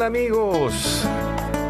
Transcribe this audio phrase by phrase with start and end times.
[0.00, 1.04] Hola amigos,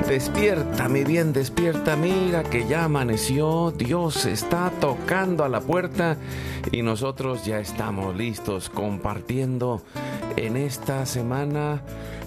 [0.06, 6.16] despierta mi bien, despierta, mira que ya amaneció, Dios está tocando a la puerta
[6.70, 9.82] y nosotros ya estamos listos compartiendo
[10.36, 11.82] en esta semana.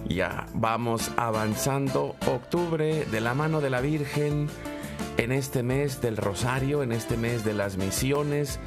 [0.05, 4.49] Ya vamos avanzando octubre de la mano de la Virgen
[5.15, 8.59] en este mes del Rosario, en este mes de las misiones,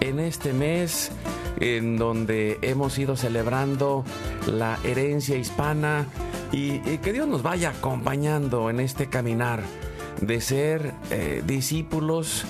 [0.00, 1.12] en este mes
[1.60, 4.06] en donde hemos ido celebrando
[4.46, 6.06] la herencia hispana
[6.52, 9.62] y, que Dios nos vaya acompañando en este caminar
[10.20, 12.44] de ser eh, discípulos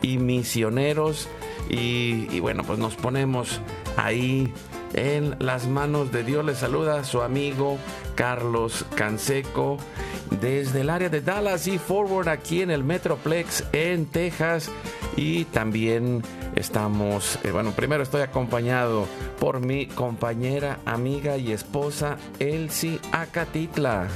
[0.00, 1.28] y misioneros
[1.68, 3.60] y, y bueno pues nos ponemos
[3.96, 4.52] ahí
[4.94, 6.44] en las manos de Dios.
[6.44, 7.78] Les saluda su amigo
[8.14, 9.78] Carlos Canseco
[10.40, 14.70] desde el área de Dallas y Forward aquí en el Metroplex en Texas
[15.16, 16.22] y también
[16.54, 19.06] estamos, eh, bueno, primero estoy acompañado
[19.38, 24.08] por mi compañera, amiga y esposa Elsie Acatitla.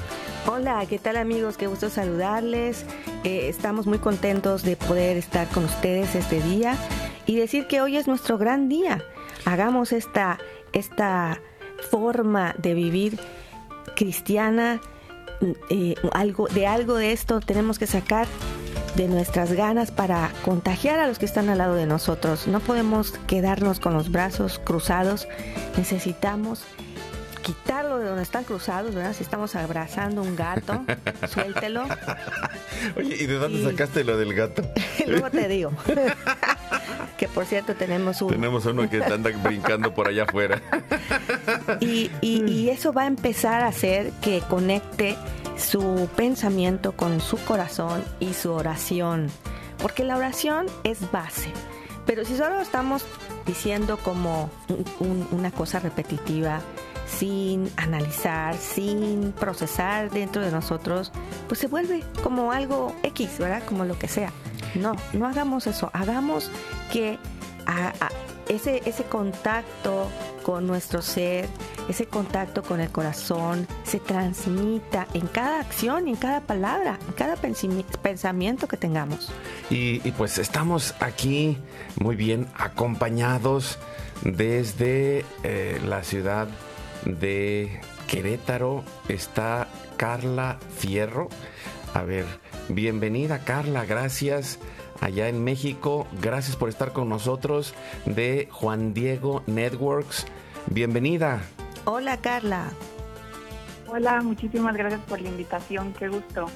[0.47, 1.57] Hola, ¿qué tal amigos?
[1.57, 2.85] Qué gusto saludarles.
[3.25, 6.77] Eh, estamos muy contentos de poder estar con ustedes este día
[7.27, 9.05] y decir que hoy es nuestro gran día.
[9.45, 10.39] Hagamos esta,
[10.73, 11.41] esta
[11.91, 13.19] forma de vivir
[13.95, 14.81] cristiana.
[15.71, 18.27] Eh, algo, de algo de esto tenemos que sacar
[18.97, 22.47] de nuestras ganas para contagiar a los que están al lado de nosotros.
[22.47, 25.27] No podemos quedarnos con los brazos cruzados.
[25.77, 26.65] Necesitamos
[27.43, 29.13] quitarlo de donde están cruzados, ¿verdad?
[29.15, 30.85] Si estamos abrazando un gato,
[31.29, 31.85] suéltelo.
[32.97, 34.63] Oye, ¿y de dónde Y- sacaste lo del gato?
[35.07, 35.73] Luego te digo.
[37.19, 38.31] que por cierto tenemos un...
[38.31, 40.61] Tenemos uno que anda brincando por allá afuera.
[41.81, 45.17] Y, y- y eso va a empezar a hacer que conecte
[45.57, 49.29] su pensamiento con su corazón y su oración.
[49.79, 51.51] Porque la oración es base.
[52.07, 53.05] Pero si solo estamos
[53.47, 56.61] diciendo como un- un- una cosa repetitiva,
[57.19, 61.13] sin analizar, sin procesar dentro de nosotros,
[61.49, 63.63] pues se vuelve como algo X, ¿verdad?
[63.65, 64.33] Como lo que sea.
[64.75, 65.91] No, no hagamos eso.
[65.93, 66.51] Hagamos
[66.91, 67.19] que
[68.49, 70.09] ese, ese contacto
[70.43, 71.49] con nuestro ser,
[71.89, 77.37] ese contacto con el corazón, se transmita en cada acción, en cada palabra, en cada
[77.37, 79.33] pensamiento que tengamos.
[79.71, 81.59] Y, y pues estamos aquí
[82.01, 83.79] muy bien acompañados
[84.25, 86.49] desde eh, la ciudad
[87.05, 88.85] de Querétaro.
[89.09, 91.29] Está Carla Fierro.
[91.95, 92.25] A ver,
[92.69, 94.59] bienvenida Carla, gracias.
[95.01, 97.75] Allá en México, gracias por estar con nosotros
[98.07, 100.27] de Juan Diego Networks.
[100.67, 101.43] Bienvenida.
[101.85, 102.71] Hola Carla.
[103.89, 106.47] Hola, muchísimas gracias por la invitación, qué gusto.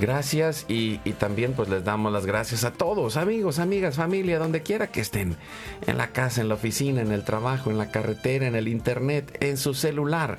[0.00, 4.62] Gracias y, y también pues les damos las gracias a todos, amigos, amigas, familia, donde
[4.62, 5.36] quiera que estén,
[5.86, 9.36] en la casa, en la oficina, en el trabajo, en la carretera, en el internet,
[9.40, 10.38] en su celular,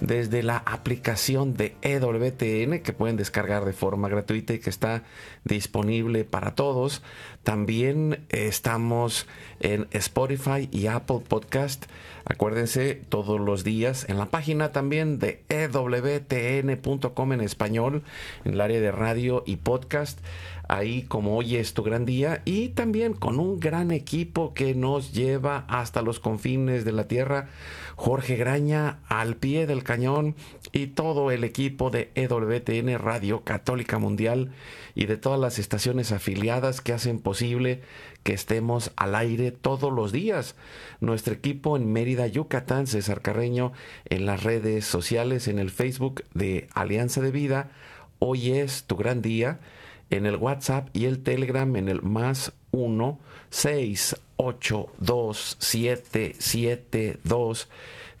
[0.00, 5.04] desde la aplicación de EWTN que pueden descargar de forma gratuita y que está
[5.44, 7.02] disponible para todos.
[7.42, 9.26] También estamos
[9.60, 11.86] en Spotify y Apple Podcast.
[12.24, 18.02] Acuérdense todos los días en la página también de ewtn.com en español,
[18.44, 20.20] en el área de radio y podcast.
[20.72, 25.12] Ahí como hoy es tu gran día y también con un gran equipo que nos
[25.12, 27.48] lleva hasta los confines de la tierra.
[27.96, 30.36] Jorge Graña al pie del cañón
[30.70, 34.52] y todo el equipo de EWTN Radio Católica Mundial
[34.94, 37.82] y de todas las estaciones afiliadas que hacen posible
[38.22, 40.54] que estemos al aire todos los días.
[41.00, 43.72] Nuestro equipo en Mérida, Yucatán, César Carreño,
[44.04, 47.72] en las redes sociales, en el Facebook de Alianza de Vida.
[48.20, 49.58] Hoy es tu gran día.
[50.10, 53.18] En el WhatsApp y el Telegram en el más 1
[53.48, 57.70] 6 8 2 7 7 2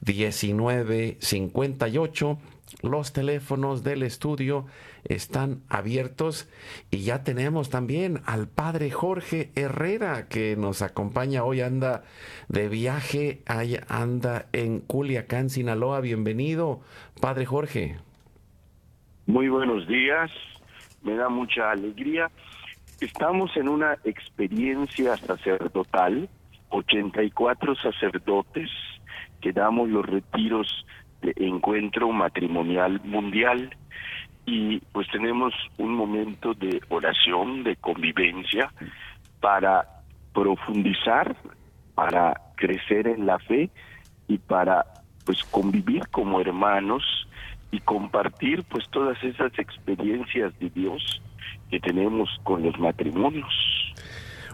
[0.06, 2.38] 1958.
[2.82, 4.64] Los teléfonos del estudio
[5.04, 6.48] están abiertos
[6.90, 12.04] y ya tenemos también al padre Jorge Herrera que nos acompaña hoy, anda
[12.48, 13.42] de viaje,
[13.88, 16.00] anda en Culiacán, Sinaloa.
[16.00, 16.80] Bienvenido,
[17.20, 17.98] padre Jorge.
[19.26, 20.30] Muy buenos días,
[21.02, 22.30] me da mucha alegría.
[23.00, 26.28] Estamos en una experiencia sacerdotal,
[26.70, 28.70] 84 sacerdotes
[29.40, 30.86] que damos los retiros
[31.22, 33.76] de encuentro matrimonial mundial
[34.46, 38.72] y pues tenemos un momento de oración, de convivencia
[39.40, 39.86] para
[40.32, 41.36] profundizar,
[41.94, 43.70] para crecer en la fe
[44.28, 44.84] y para
[45.24, 47.02] pues convivir como hermanos
[47.70, 51.22] y compartir pues todas esas experiencias de Dios
[51.70, 53.54] que tenemos con los matrimonios.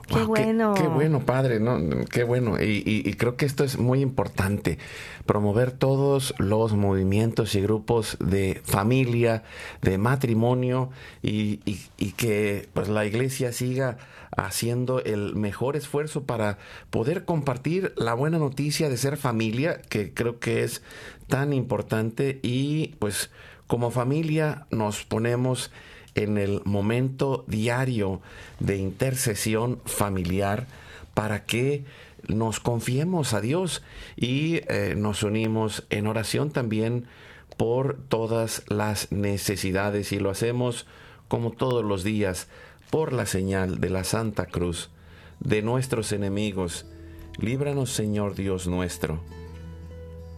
[0.07, 0.75] Qué bueno.
[0.75, 1.81] Qué, bueno, padre, ¿no?
[2.11, 2.63] Qué bueno.
[2.63, 4.79] Y, creo que esto es muy importante.
[5.25, 9.43] Promover todos los movimientos y grupos de familia,
[9.83, 10.91] de matrimonio
[11.23, 13.99] y, y, que pues la iglesia siga
[14.37, 16.59] haciendo el mejor esfuerzo para
[16.91, 20.83] poder compartir la buena noticia de ser familia, que creo que es
[21.29, 22.41] tan importante.
[22.43, 23.31] Y pues
[23.67, 25.71] como familia nos ponemos
[26.15, 28.21] en el momento diario
[28.59, 30.67] de intercesión familiar
[31.15, 31.85] para que
[32.29, 33.83] nos confiemos a Dios
[34.17, 37.07] y eh, nos unimos en oración también
[37.57, 40.87] por todas las necesidades y lo hacemos
[41.29, 42.49] como todos los días
[42.91, 44.91] por la señal de la Santa Cruz
[45.41, 46.87] de nuestros enemigos.
[47.39, 49.21] Líbranos Señor Dios nuestro.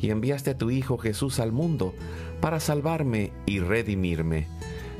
[0.00, 1.94] y enviaste a tu Hijo Jesús al mundo
[2.40, 4.46] para salvarme y redimirme.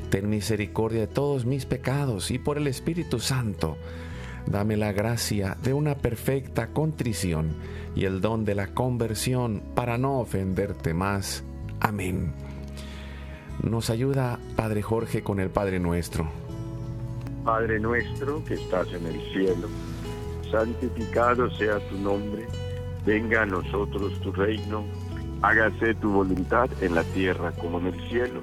[0.09, 3.77] Ten misericordia de todos mis pecados y por el Espíritu Santo
[4.45, 7.55] Dame la gracia de una perfecta contrición
[7.95, 11.43] y el don de la conversión para no ofenderte más.
[11.79, 12.33] Amén.
[13.63, 16.27] Nos ayuda Padre Jorge con el Padre Nuestro.
[17.45, 19.67] Padre nuestro que estás en el cielo,
[20.51, 22.45] santificado sea tu nombre,
[23.05, 24.83] venga a nosotros tu reino,
[25.41, 28.41] hágase tu voluntad en la tierra como en el cielo.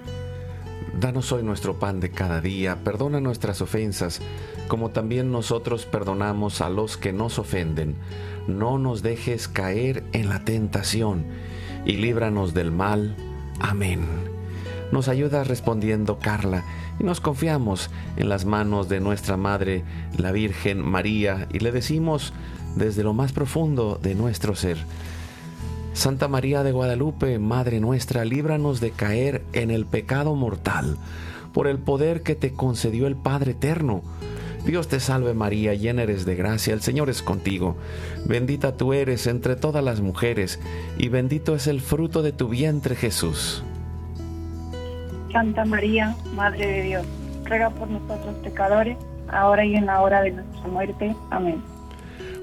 [0.99, 4.20] Danos hoy nuestro pan de cada día, perdona nuestras ofensas,
[4.66, 7.94] como también nosotros perdonamos a los que nos ofenden.
[8.49, 11.25] No nos dejes caer en la tentación,
[11.84, 13.14] y líbranos del mal.
[13.61, 14.00] Amén.
[14.90, 16.64] Nos ayuda respondiendo Carla,
[16.99, 19.84] y nos confiamos en las manos de nuestra Madre,
[20.16, 22.32] la Virgen María, y le decimos
[22.76, 24.78] desde lo más profundo de nuestro ser,
[25.98, 30.96] Santa María de Guadalupe, Madre nuestra, líbranos de caer en el pecado mortal,
[31.52, 34.02] por el poder que te concedió el Padre Eterno.
[34.64, 37.76] Dios te salve María, llena eres de gracia, el Señor es contigo.
[38.26, 40.60] Bendita tú eres entre todas las mujeres,
[40.98, 43.64] y bendito es el fruto de tu vientre Jesús.
[45.32, 47.06] Santa María, Madre de Dios,
[47.44, 48.96] ruega por nosotros pecadores,
[49.28, 51.16] ahora y en la hora de nuestra muerte.
[51.30, 51.60] Amén.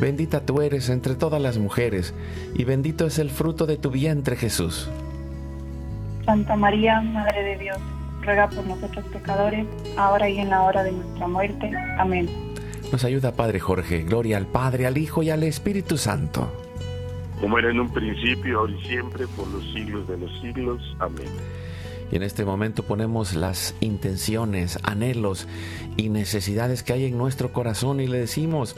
[0.00, 2.14] Bendita tú eres entre todas las mujeres,
[2.54, 4.90] y bendito es el fruto de tu vientre Jesús.
[6.26, 7.78] Santa María, Madre de Dios,
[8.22, 11.72] ruega por nosotros pecadores, ahora y en la hora de nuestra muerte.
[11.98, 12.28] Amén.
[12.92, 16.52] Nos ayuda Padre Jorge, gloria al Padre, al Hijo y al Espíritu Santo.
[17.40, 20.96] Como era en un principio, ahora y siempre, por los siglos de los siglos.
[20.98, 21.28] Amén.
[22.10, 25.48] Y en este momento ponemos las intenciones, anhelos
[25.96, 28.76] y necesidades que hay en nuestro corazón y le decimos,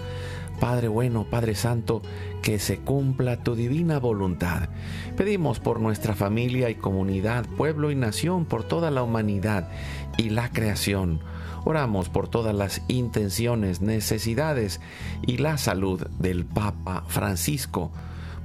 [0.61, 2.02] Padre bueno, Padre Santo,
[2.42, 4.68] que se cumpla tu divina voluntad.
[5.16, 9.68] Pedimos por nuestra familia y comunidad, pueblo y nación, por toda la humanidad
[10.16, 11.20] y la creación.
[11.64, 14.80] Oramos por todas las intenciones, necesidades
[15.26, 17.92] y la salud del Papa Francisco,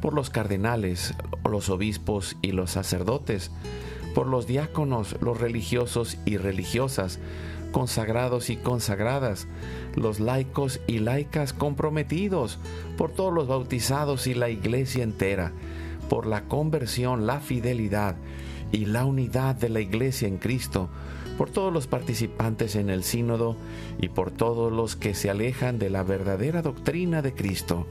[0.02, 1.13] por los cardenales,
[1.50, 3.52] los obispos y los sacerdotes,
[4.13, 7.20] por los diáconos, los religiosos y religiosas,
[7.72, 9.48] consagrados y consagradas,
[9.96, 12.60] los laicos y laicas comprometidos,
[12.98, 15.51] por todos los bautizados y la iglesia entera,
[16.10, 18.15] por la conversión, la fidelidad
[18.72, 20.89] y la unidad de la iglesia en Cristo,
[21.38, 23.58] por todos los participantes en el sínodo
[24.00, 27.88] y por todos los que se alejan de la verdadera doctrina de Cristo.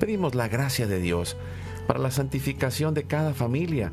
[0.00, 1.36] Pedimos la gracia de Dios
[1.86, 3.92] para la santificación de cada familia,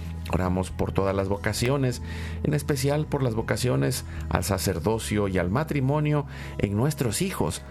[0.29, 2.01] Oramos por todas las vocaciones,
[2.43, 6.25] en especial por las vocaciones al sacerdocio y al matrimonio
[6.59, 7.63] en nuestros hijos,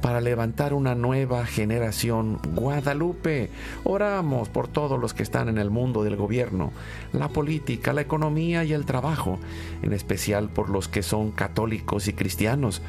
[0.00, 3.50] para levantar una nueva generación Guadalupe.
[3.84, 6.72] Oramos por todos los que están en el mundo del gobierno,
[7.12, 9.38] la política, la economía y el trabajo,
[9.82, 12.82] en especial por los que son católicos y cristianos,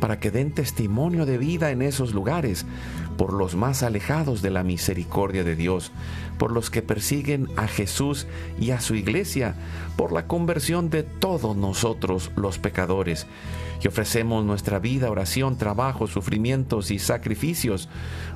[0.00, 2.66] para que den testimonio de vida en esos lugares,
[3.16, 5.92] por los más alejados de la misericordia de Dios,
[6.38, 8.26] por los que persiguen a Jesús
[8.60, 9.54] y a su iglesia,
[9.96, 13.26] por la conversión de todos nosotros los pecadores.
[13.82, 17.88] Y ofrecemos nuestra vida, oración, trabajo, sufrimientos y sacrificios,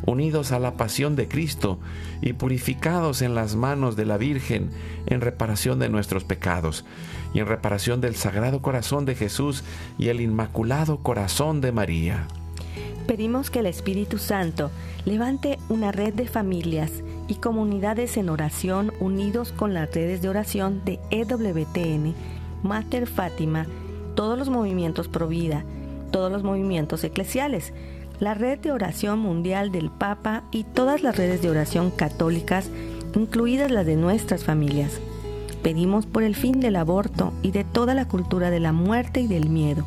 [0.07, 1.79] unidos a la pasión de Cristo
[2.21, 4.71] y purificados en las manos de la Virgen
[5.07, 6.85] en reparación de nuestros pecados
[7.33, 9.65] y en reparación del Sagrado Corazón de Jesús
[9.99, 12.27] y el Inmaculado Corazón de María.
[13.07, 14.71] Pedimos que el Espíritu Santo
[15.05, 16.91] levante una red de familias
[17.29, 22.15] y comunidades en oración unidos con las redes de oración de EWTN,
[22.63, 23.67] Mater Fátima,
[24.15, 25.65] todos los movimientos pro vida,
[26.11, 27.73] todos los movimientos eclesiales,
[28.19, 32.69] la red de oración mundial del Papa y todas las redes de oración católicas,
[33.15, 35.01] incluidas las de nuestras familias.
[35.63, 39.27] Pedimos por el fin del aborto y de toda la cultura de la muerte y
[39.27, 39.85] del miedo,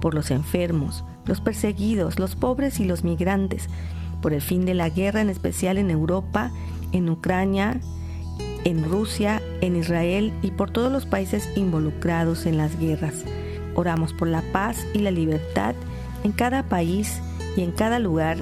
[0.00, 3.68] por los enfermos, los perseguidos, los pobres y los migrantes,
[4.20, 6.52] por el fin de la guerra en especial en Europa
[6.92, 7.80] en Ucrania,
[8.64, 13.24] en Rusia, en Israel y por todos los países involucrados en las guerras.
[13.74, 15.74] Oramos por la paz y la libertad
[16.22, 17.20] en cada país
[17.56, 18.36] y en cada lugar,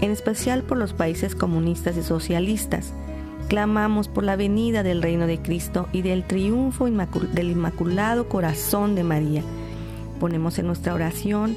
[0.00, 2.92] en especial por los países comunistas y socialistas.
[3.48, 9.04] Clamamos por la venida del reino de Cristo y del triunfo del Inmaculado Corazón de
[9.04, 9.42] María.
[10.18, 11.56] Ponemos en nuestra oración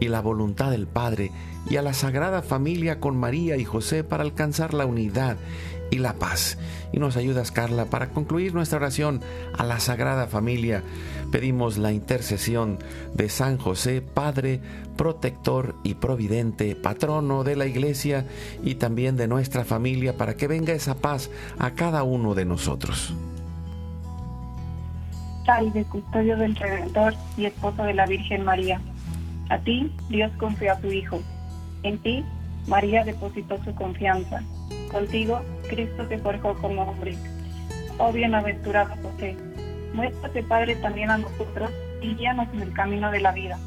[0.00, 1.30] y la voluntad del Padre
[1.68, 5.36] y a la Sagrada Familia con María y José para alcanzar la unidad
[5.90, 6.58] y la paz.
[6.92, 9.20] Y nos ayudas, Carla, para concluir nuestra oración
[9.56, 10.82] a la Sagrada Familia.
[11.30, 12.78] Pedimos la intercesión
[13.14, 14.60] de San José, Padre,
[14.96, 18.26] protector y providente, patrono de la Iglesia
[18.62, 23.14] y también de nuestra familia, para que venga esa paz a cada uno de nosotros.
[25.44, 28.80] Salve, custodio del Redentor y esposo de la Virgen María.
[29.48, 31.20] A ti, Dios confió a su Hijo.
[31.82, 32.24] En ti,
[32.66, 34.42] María depositó su confianza.
[34.92, 37.16] Contigo, Cristo se forjó como hombre.
[37.98, 39.36] Oh bienaventurado José,
[39.92, 43.58] muéstrate Padre también a nosotros y guíanos en el camino de la vida.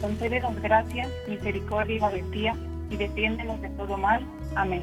[0.00, 2.56] Concédenos gracia, misericordia y valentía
[2.90, 4.24] y defiéndenos de todo mal.
[4.54, 4.82] Amén.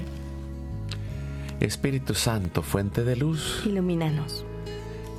[1.59, 4.45] Espíritu Santo, fuente de luz, Ilumínanos.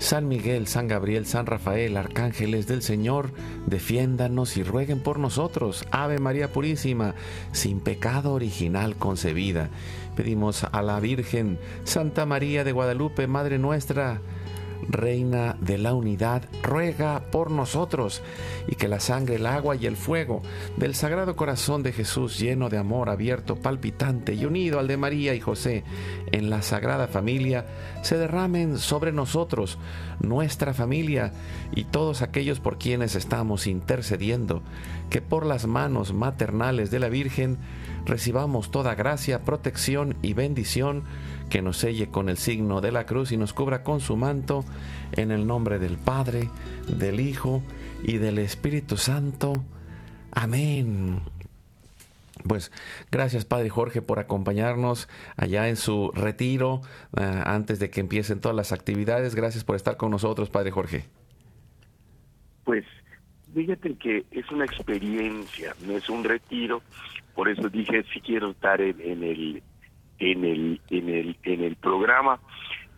[0.00, 3.32] San Miguel, San Gabriel, San Rafael, arcángeles del Señor,
[3.66, 5.84] defiéndanos y rueguen por nosotros.
[5.90, 7.14] Ave María Purísima,
[7.52, 9.68] sin pecado original concebida.
[10.16, 14.22] Pedimos a la Virgen, Santa María de Guadalupe, Madre nuestra,
[14.88, 18.22] Reina de la Unidad, ruega por nosotros
[18.66, 20.42] y que la sangre, el agua y el fuego
[20.76, 25.34] del Sagrado Corazón de Jesús, lleno de amor, abierto, palpitante y unido al de María
[25.34, 25.84] y José
[26.32, 27.66] en la Sagrada Familia,
[28.02, 29.78] se derramen sobre nosotros,
[30.20, 31.32] nuestra familia
[31.74, 34.62] y todos aquellos por quienes estamos intercediendo,
[35.08, 37.58] que por las manos maternales de la Virgen
[38.06, 41.04] recibamos toda gracia, protección y bendición
[41.50, 44.64] que nos selle con el signo de la cruz y nos cubra con su manto,
[45.12, 46.48] en el nombre del Padre,
[46.86, 47.62] del Hijo
[48.02, 49.52] y del Espíritu Santo.
[50.32, 51.20] Amén.
[52.46, 52.72] Pues
[53.10, 56.76] gracias Padre Jorge por acompañarnos allá en su retiro
[57.12, 59.34] uh, antes de que empiecen todas las actividades.
[59.34, 61.04] Gracias por estar con nosotros, Padre Jorge.
[62.64, 62.84] Pues
[63.52, 66.80] fíjate que es una experiencia, no es un retiro,
[67.34, 69.62] por eso dije si quiero estar en el
[70.20, 72.38] en el en el en el programa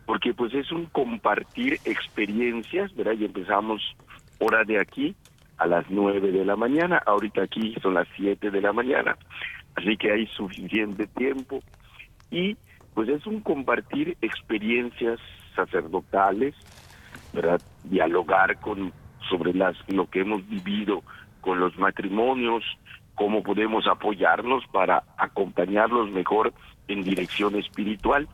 [0.05, 3.15] porque pues es un compartir experiencias, ¿verdad?
[3.19, 3.81] Y empezamos
[4.39, 5.15] hora de aquí
[5.59, 9.17] a las nueve de la mañana, ahorita aquí son las siete de la mañana,
[9.77, 11.63] así que hay suficiente tiempo
[12.31, 12.57] y
[12.95, 15.21] pues es un compartir experiencias
[15.55, 16.55] sacerdotales,
[17.33, 17.61] ¿verdad?
[17.85, 18.93] Dialogar con
[19.31, 21.03] sobre las lo que hemos vivido
[21.41, 22.65] con los matrimonios,
[23.15, 26.53] cómo podemos apoyarlos para acompañarlos mejor
[26.93, 28.29] en dirección espiritual.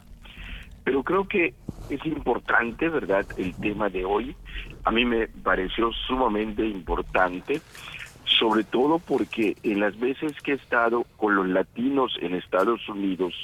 [0.85, 1.55] Pero creo que
[1.91, 3.27] es importante, ¿verdad?
[3.37, 4.35] El tema de hoy
[4.85, 7.61] a mí me pareció sumamente importante,
[8.25, 13.35] sobre todo porque en las veces que he estado con los latinos en Estados Unidos,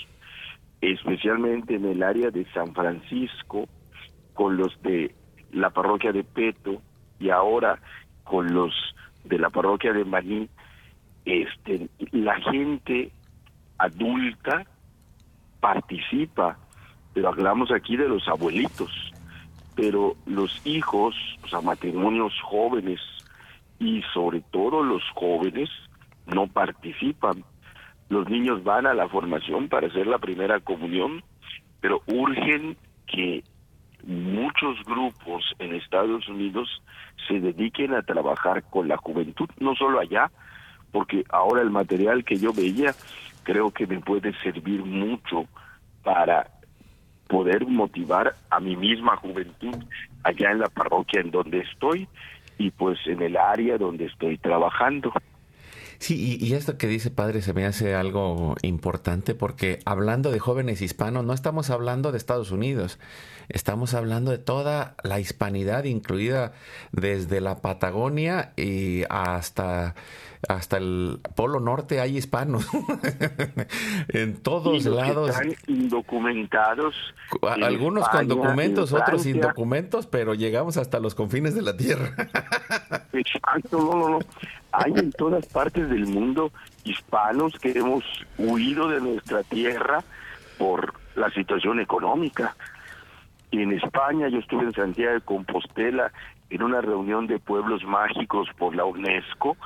[0.80, 3.68] especialmente en el área de San Francisco,
[4.34, 5.14] con los de
[5.52, 6.82] la parroquia de Peto
[7.20, 7.78] y ahora
[8.24, 8.72] con los
[9.24, 10.48] de la parroquia de Maní,
[11.24, 13.10] este, la gente
[13.78, 14.66] adulta
[15.64, 16.58] participa,
[17.14, 18.90] pero hablamos aquí de los abuelitos,
[19.74, 23.00] pero los hijos, o sea, matrimonios jóvenes
[23.78, 25.70] y sobre todo los jóvenes
[26.26, 27.44] no participan.
[28.10, 31.24] Los niños van a la formación para hacer la primera comunión,
[31.80, 33.42] pero urgen que
[34.06, 36.82] muchos grupos en Estados Unidos
[37.26, 40.30] se dediquen a trabajar con la juventud, no solo allá,
[40.92, 42.94] porque ahora el material que yo veía
[43.44, 45.46] creo que me puede servir mucho
[46.02, 46.48] para
[47.28, 49.76] poder motivar a mi misma juventud
[50.22, 52.08] allá en la parroquia en donde estoy
[52.58, 55.12] y pues en el área donde estoy trabajando.
[55.98, 60.38] Sí, y, y, esto que dice padre se me hace algo importante porque hablando de
[60.38, 62.98] jóvenes hispanos no estamos hablando de Estados Unidos,
[63.48, 66.52] estamos hablando de toda la hispanidad, incluida
[66.92, 69.94] desde la Patagonia y hasta
[70.48, 72.66] hasta el Polo Norte hay hispanos.
[74.08, 75.30] en todos y los lados.
[75.30, 76.94] están indocumentados.
[77.42, 81.76] Algunos España, con documentos, en otros sin documentos, pero llegamos hasta los confines de la
[81.76, 82.14] tierra.
[83.12, 84.18] Exacto, no, no, no.
[84.76, 86.50] Hay en todas partes del mundo
[86.82, 88.02] hispanos que hemos
[88.38, 90.02] huido de nuestra tierra
[90.58, 92.56] por la situación económica.
[93.52, 96.10] Y en España yo estuve en Santiago de Compostela
[96.50, 99.56] en una reunión de pueblos mágicos por la UNESCO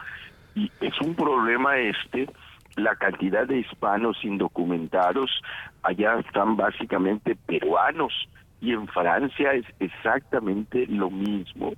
[0.55, 2.29] y es un problema este
[2.77, 5.31] la cantidad de hispanos indocumentados
[5.83, 8.13] allá están básicamente peruanos
[8.61, 11.73] y en Francia es exactamente lo mismo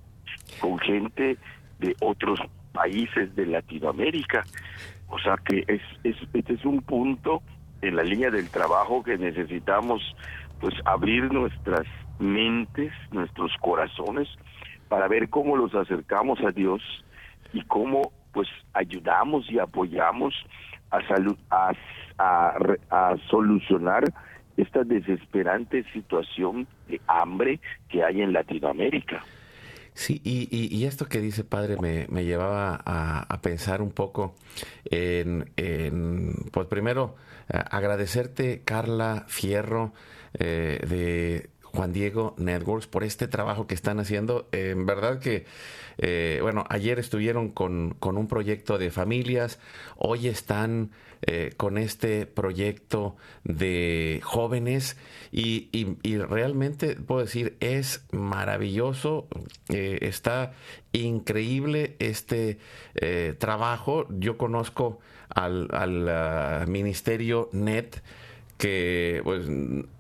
[0.61, 1.39] con gente
[1.79, 2.41] de otros
[2.73, 4.45] países de Latinoamérica
[5.09, 7.43] o sea que es, es este es un punto
[7.83, 10.03] en la línea del trabajo que necesitamos
[10.61, 11.87] pues abrir nuestras
[12.19, 14.29] mentes nuestros corazones
[14.89, 16.83] para ver cómo los acercamos a Dios
[17.53, 20.35] y cómo pues ayudamos y apoyamos
[20.91, 21.01] a,
[21.51, 21.73] a,
[22.19, 22.59] a,
[22.91, 24.05] a solucionar
[24.57, 29.25] esta desesperante situación de hambre que hay en Latinoamérica.
[29.95, 34.35] Sí, y, y, esto que dice padre me, me llevaba a, a, pensar un poco
[34.85, 37.17] en, en pues primero,
[37.49, 39.93] agradecerte, Carla Fierro,
[40.35, 44.49] eh, de Juan Diego Networks por este trabajo que están haciendo.
[44.53, 45.45] en verdad que,
[45.99, 49.59] eh, bueno, ayer estuvieron con, con, un proyecto de familias,
[49.97, 50.91] hoy están
[51.23, 54.97] eh, con este proyecto de jóvenes
[55.31, 59.29] y, y, realmente puedo decir, es maravilloso,
[59.69, 60.53] eh, está
[60.93, 62.59] increíble este
[63.39, 64.07] trabajo.
[64.11, 68.03] Yo conozco al, al uh, Ministerio NET
[68.61, 69.47] que pues,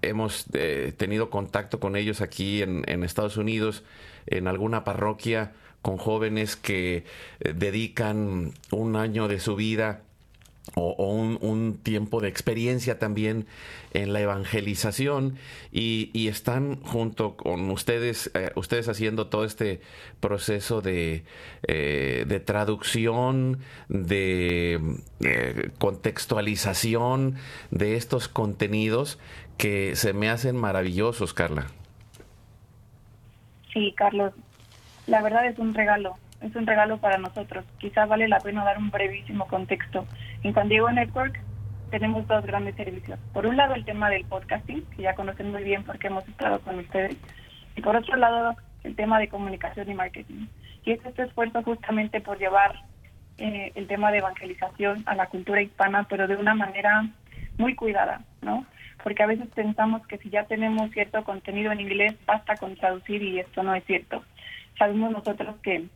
[0.02, 3.82] hemos eh, tenido contacto con ellos aquí en, en, Estados Unidos,
[4.26, 7.04] en alguna parroquia, con jóvenes que
[7.40, 10.02] eh, dedican un año de su vida
[10.74, 13.46] o, un, tiempo de experiencia también
[13.92, 15.36] en la evangelización
[15.72, 19.80] y, están junto con ustedes, eh, ustedes haciendo todo este
[20.20, 21.24] proceso de,
[21.66, 24.80] eh, de traducción, de
[25.24, 27.36] eh, contextualización
[27.70, 29.18] de estos contenidos
[29.58, 31.66] que se me hacen maravillosos, Carla.
[33.72, 34.32] Sí, Carlos,
[35.06, 37.64] la verdad es un regalo es un regalo para nosotros.
[37.78, 40.06] Quizás vale la pena dar un brevísimo contexto.
[40.42, 41.38] En Juan Diego Network
[41.90, 43.18] tenemos dos grandes servicios.
[43.34, 46.60] Por un lado, el tema del podcasting, que ya conocen muy bien porque hemos estado
[46.60, 47.16] con ustedes.
[47.76, 50.46] Y por otro lado, el tema de comunicación y marketing.
[50.84, 52.74] Y es este esfuerzo justamente por llevar
[53.36, 57.06] eh, el tema de evangelización a la cultura hispana, pero de una manera
[57.58, 58.64] muy cuidada, ¿no?
[59.02, 63.22] Porque a veces pensamos que si ya tenemos cierto contenido en inglés, basta con traducir
[63.22, 64.24] y esto no es cierto.
[64.78, 65.86] Sabemos nosotros que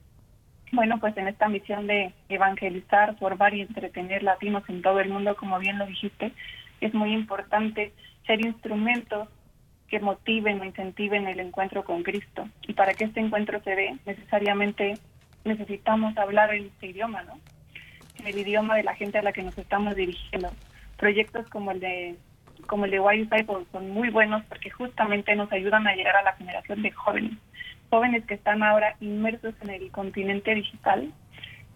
[0.75, 5.37] bueno, pues en esta misión de evangelizar, formar y entretener latinos en todo el mundo,
[5.37, 6.33] como bien lo dijiste,
[6.81, 7.93] es muy importante
[8.27, 9.29] ser instrumentos
[9.89, 12.49] que motiven o incentiven el encuentro con Cristo.
[12.67, 14.99] Y para que este encuentro se dé, necesariamente
[15.45, 17.39] necesitamos hablar en este idioma, ¿no?
[18.19, 20.51] En el idioma de la gente a la que nos estamos dirigiendo.
[20.97, 22.17] Proyectos como el de
[22.67, 23.29] como el de Why
[23.73, 27.39] son muy buenos porque justamente nos ayudan a llegar a la generación de jóvenes
[27.95, 31.13] jóvenes que están ahora inmersos en el continente digital,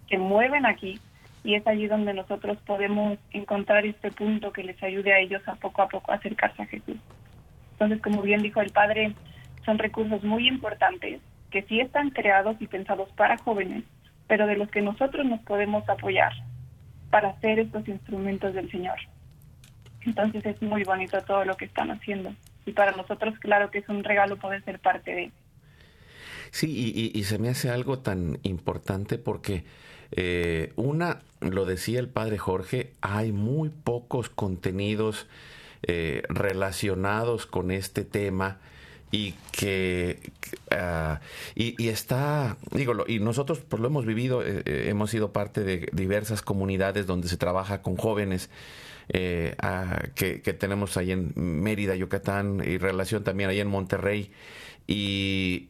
[0.09, 0.99] que mueven aquí
[1.45, 5.55] y es allí donde nosotros podemos encontrar este punto que les ayude a ellos a
[5.55, 6.97] poco a poco acercarse a Jesús.
[7.71, 9.15] Entonces, como bien dijo el Padre,
[9.65, 11.21] son recursos muy importantes
[11.53, 13.85] que sí están creados y pensados para jóvenes,
[14.27, 16.33] pero de los que nosotros nos podemos apoyar
[17.11, 18.99] para hacer estos instrumentos del Señor.
[20.05, 22.35] Entonces es muy bonito todo lo que están haciendo.
[22.67, 25.31] Y para nosotros, claro que es un regalo poder ser parte de,
[26.51, 29.65] Sí, y, se me hace algo tan importante porque
[30.13, 35.27] eh, una, lo decía el padre Jorge, hay muy pocos contenidos
[35.83, 38.59] eh, relacionados con este tema
[39.11, 40.19] y que
[40.71, 41.21] ah,
[41.55, 46.43] y, está digo y nosotros pues lo hemos vivido eh, hemos sido parte de diversas
[46.43, 48.51] comunidades donde se trabaja con jóvenes
[49.63, 54.31] ah, que, que, tenemos ahí en Mérida Yucatán y relación también ahí en Monterrey
[54.89, 55.69] y,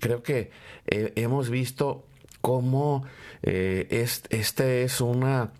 [0.00, 0.50] creo que
[0.86, 2.04] eh, hemos visto
[2.42, 3.04] cómo
[3.42, 3.86] eh,
[4.30, 5.52] este es una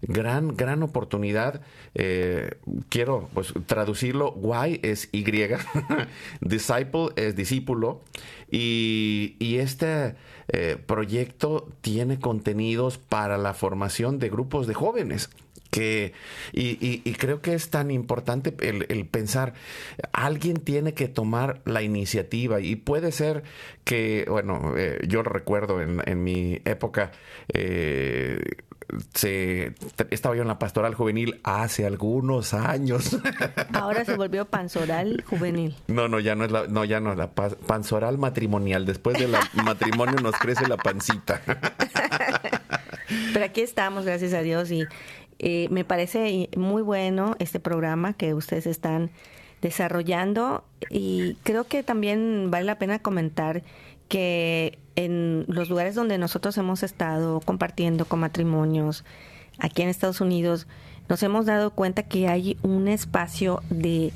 [0.00, 1.60] gran, gran oportunidad.
[1.94, 2.56] Eh,
[2.88, 4.34] quiero pues, traducirlo.
[4.66, 5.24] Y es Y,
[6.40, 8.02] disciple es discípulo.
[8.50, 10.16] Y, y este
[10.86, 15.30] proyecto tiene contenidos para la formación de grupos de jóvenes
[15.74, 16.12] que
[16.52, 19.54] y, creo que es tan importante el, pensar
[20.12, 23.42] alguien tiene que tomar la iniciativa y puede ser
[23.82, 27.10] que bueno eh, yo recuerdo en, en mi época
[27.52, 28.38] eh,
[29.14, 29.74] se
[30.10, 33.18] estaba yo en la pastoral juvenil hace algunos años.
[33.72, 35.74] Ahora se volvió panzoral juvenil.
[35.88, 38.84] No, no, ya no es la, no, ya no es la panzoral matrimonial.
[38.84, 39.34] Después del
[39.64, 41.40] matrimonio nos crece la pancita.
[43.32, 44.86] Pero aquí estamos, gracias a Dios, y
[45.46, 49.10] eh, me parece muy bueno este programa que ustedes están
[49.60, 53.62] desarrollando y creo que también vale la pena comentar
[54.08, 59.04] que en los lugares donde nosotros hemos estado compartiendo con matrimonios
[59.58, 60.66] aquí en Estados Unidos,
[61.10, 64.14] nos hemos dado cuenta que hay un espacio de,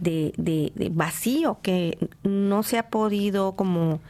[0.00, 4.00] de, de, de vacío que no se ha podido como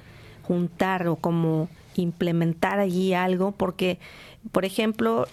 [0.43, 3.99] juntar o como implementar allí algo porque
[4.53, 5.27] por ejemplo,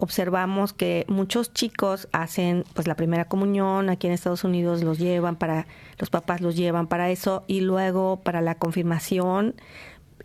[0.00, 5.36] observamos que muchos chicos hacen pues la primera comunión aquí en Estados Unidos los llevan
[5.36, 5.66] para
[5.98, 9.54] los papás los llevan para eso y luego para la confirmación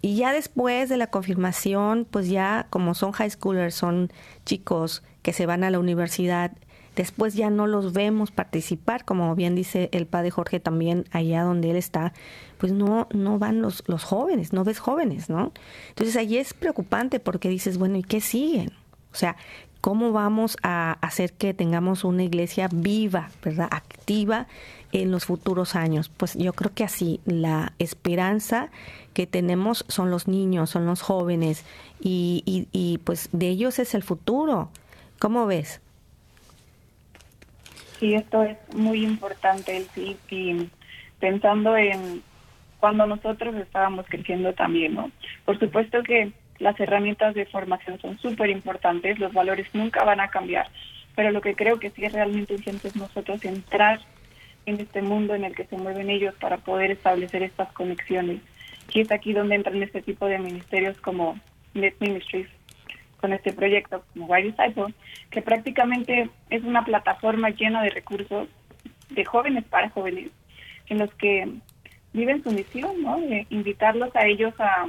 [0.01, 4.12] y ya después de la confirmación, pues ya como son high schoolers, son
[4.45, 6.51] chicos que se van a la universidad,
[6.95, 11.71] después ya no los vemos participar, como bien dice el padre Jorge también allá donde
[11.71, 12.13] él está,
[12.58, 15.51] pues no, no van los, los jóvenes, no ves jóvenes, ¿no?
[15.89, 18.71] Entonces ahí es preocupante porque dices, bueno, ¿y qué siguen?
[19.12, 19.36] O sea,
[19.82, 23.67] ¿cómo vamos a hacer que tengamos una iglesia viva, ¿verdad?
[23.72, 24.48] Activa
[24.91, 26.10] en los futuros años?
[26.10, 28.70] Pues yo creo que así, la esperanza
[29.13, 31.65] que tenemos son los niños, son los jóvenes
[32.00, 34.70] y, y, y pues de ellos es el futuro.
[35.20, 35.82] ¿Cómo ves?
[38.00, 40.70] Sí, esto es muy importante, sí, y
[41.20, 42.22] pensando en
[42.80, 45.10] cuando nosotros estábamos creciendo también, ¿no?
[45.46, 50.30] Por supuesto que las herramientas de formación son súper importantes, los valores nunca van a
[50.30, 50.67] cambiar,
[51.15, 54.00] pero lo que creo que sí es realmente urgente es nosotros entrar
[54.65, 58.41] en este mundo en el que se mueven ellos para poder establecer estas conexiones.
[58.93, 61.39] Y es aquí donde entran este tipo de ministerios como
[61.74, 62.50] Net Ministries,
[63.20, 64.93] con este proyecto como White Disciple,
[65.32, 68.48] que prácticamente es una plataforma llena de recursos
[69.10, 70.30] de jóvenes para jóvenes,
[70.88, 71.50] en los que
[72.13, 73.20] viven su misión, ¿no?
[73.20, 74.86] De invitarlos a ellos a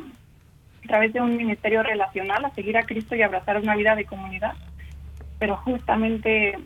[0.89, 4.55] través de un ministerio relacional a seguir a Cristo y abrazar una vida de comunidad,
[5.39, 6.59] pero justamente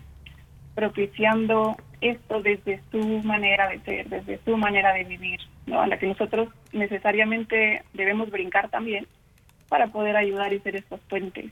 [0.75, 5.83] propiciando esto desde su manera de ser, desde su manera de vivir, ¿no?
[5.83, 9.07] a la que nosotros necesariamente debemos brincar también
[9.69, 11.51] para poder ayudar y ser estos puentes.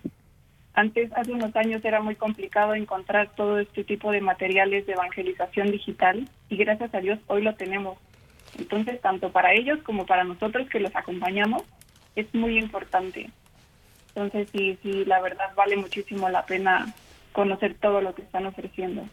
[0.73, 5.71] Antes, hace unos años, era muy complicado encontrar todo este tipo de materiales de evangelización
[5.71, 7.99] digital y gracias a Dios hoy lo tenemos.
[8.59, 11.65] Entonces, tanto para ellos como para nosotros que los acompañamos,
[12.21, 13.31] es muy importante.
[14.15, 16.95] Entonces, sí, sí, la verdad vale muchísimo la pena
[17.33, 19.05] conocer todo lo que están ofreciendo.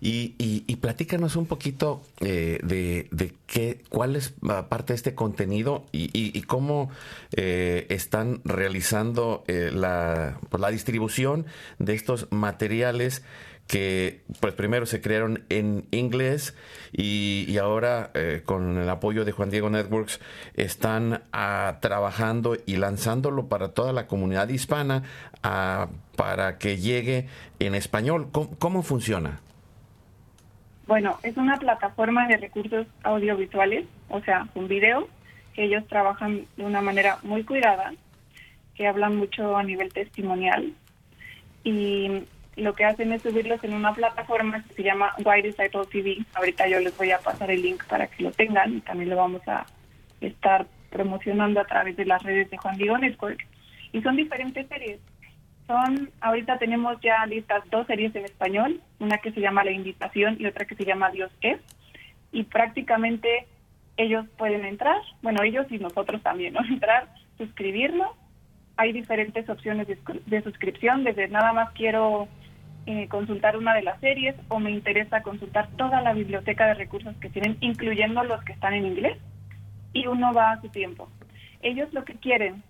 [0.00, 4.34] Y, y, y platícanos un poquito eh, de, de, qué, cuál es
[4.68, 6.90] parte de este contenido y, y, y cómo
[7.36, 11.46] eh, están realizando eh, la, pues, la distribución
[11.78, 13.22] de estos materiales
[13.72, 16.54] que pues primero se crearon en inglés
[16.92, 20.20] y, y ahora eh, con el apoyo de Juan Diego Networks
[20.52, 25.04] están ah, trabajando y lanzándolo para toda la comunidad hispana
[25.42, 27.28] ah, para que llegue
[27.60, 28.28] en español.
[28.30, 29.40] ¿Cómo, cómo funciona?
[30.86, 35.08] Bueno, es una plataforma de recursos audiovisuales, o sea, un video,
[35.54, 37.94] que ellos trabajan de una manera muy cuidada,
[38.74, 40.74] que hablan mucho a nivel testimonial
[41.64, 42.24] y
[42.56, 46.18] lo que hacen es subirlos en una plataforma que se llama White Disciple TV.
[46.34, 49.16] Ahorita yo les voy a pasar el link para que lo tengan y también lo
[49.16, 49.64] vamos a
[50.20, 53.46] estar promocionando a través de las redes de Juan Diego Network.
[53.92, 55.00] Y son diferentes series.
[55.66, 60.36] Son, ahorita tenemos ya listas dos series en español, una que se llama La Invitación
[60.38, 61.58] y otra que se llama Dios es.
[62.32, 63.46] Y prácticamente
[63.96, 66.60] ellos pueden entrar, bueno, ellos y nosotros también, ¿no?
[66.68, 68.10] Entrar, suscribirnos.
[68.76, 72.28] Hay diferentes opciones de, de suscripción, desde nada más quiero
[72.86, 77.14] eh, consultar una de las series o me interesa consultar toda la biblioteca de recursos
[77.16, 79.18] que tienen, incluyendo los que están en inglés,
[79.92, 81.08] y uno va a su tiempo.
[81.62, 82.62] Ellos lo que quieren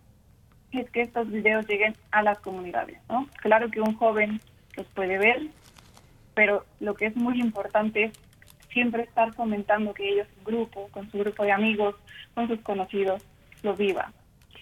[0.72, 3.26] es que estos videos lleguen a las comunidades, ¿no?
[3.40, 4.40] Claro que un joven
[4.76, 5.48] los puede ver,
[6.34, 8.12] pero lo que es muy importante es
[8.70, 11.94] siempre estar fomentando que ellos, su grupo, con su grupo de amigos,
[12.34, 13.22] con sus conocidos,
[13.62, 14.12] lo viva.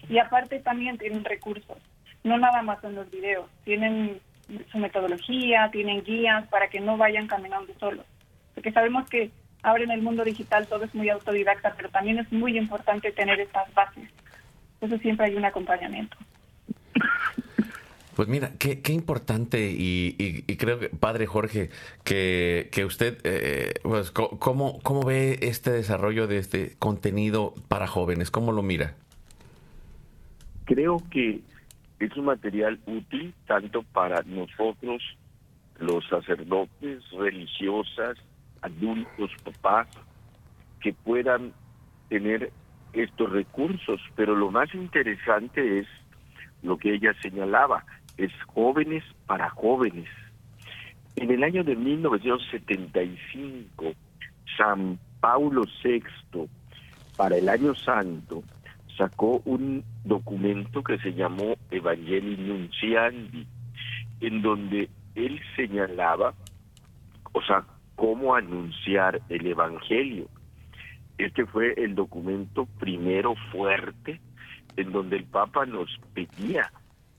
[0.08, 1.78] Y aparte también tienen recursos,
[2.24, 4.20] no nada más en los videos, tienen
[4.70, 8.06] su metodología, tienen guías para que no vayan caminando solos.
[8.54, 9.30] Porque sabemos que
[9.62, 13.40] ahora en el mundo digital todo es muy autodidacta, pero también es muy importante tener
[13.40, 14.08] estas bases.
[14.80, 16.16] Eso siempre hay un acompañamiento.
[18.16, 21.70] Pues mira, qué, qué importante y, y, y, creo que, padre Jorge,
[22.04, 28.30] que, que usted, eh, pues, ¿cómo, ¿cómo ve este desarrollo de este contenido para jóvenes?
[28.30, 28.94] ¿Cómo lo mira?
[30.66, 31.40] Creo que
[32.00, 35.02] es un material útil tanto para nosotros,
[35.78, 38.16] los sacerdotes, religiosas,
[38.62, 39.86] adultos, papás,
[40.80, 41.52] que puedan
[42.08, 42.50] tener
[42.94, 44.00] estos recursos.
[44.16, 45.86] Pero lo más interesante es
[46.62, 47.84] lo que ella señalaba,
[48.16, 50.08] es jóvenes para jóvenes.
[51.16, 53.92] En el año de 1975,
[54.56, 56.02] San Paulo VI,
[57.16, 58.42] para el año santo,
[59.00, 63.46] sacó un documento que se llamó Evangelii Nunciandi,
[64.20, 66.34] en donde él señalaba,
[67.32, 67.64] o sea,
[67.96, 70.28] cómo anunciar el Evangelio.
[71.16, 74.20] Este fue el documento primero fuerte
[74.76, 76.70] en donde el Papa nos pedía,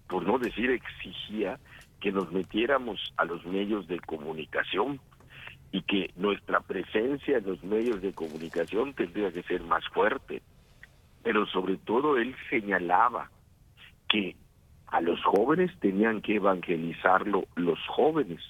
[0.08, 1.58] por no decir exigía,
[2.00, 5.00] que nos metiéramos a los medios de comunicación
[5.72, 10.44] y que nuestra presencia en los medios de comunicación tendría que ser más fuerte.
[11.23, 13.29] Pero sobre todo él señalaba
[14.10, 14.36] que
[14.88, 18.41] a los jóvenes tenían que evangelizarlo los jóvenes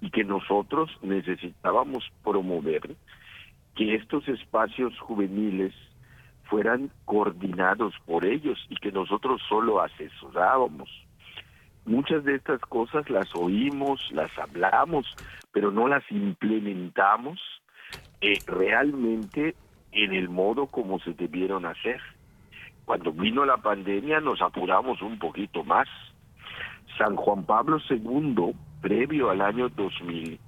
[0.00, 2.96] y que nosotros necesitábamos promover
[3.76, 5.72] que estos espacios juveniles
[6.44, 10.90] fueran coordinados por ellos y que nosotros solo asesorábamos.
[11.84, 15.06] Muchas de estas cosas las oímos, las hablamos,
[15.52, 17.38] pero no las implementamos
[18.20, 19.54] eh, realmente
[19.92, 22.00] en el modo como se debieron hacer.
[22.84, 25.88] Cuando vino la pandemia nos apuramos un poquito más.
[26.98, 30.38] San Juan Pablo II, previo al año 2000,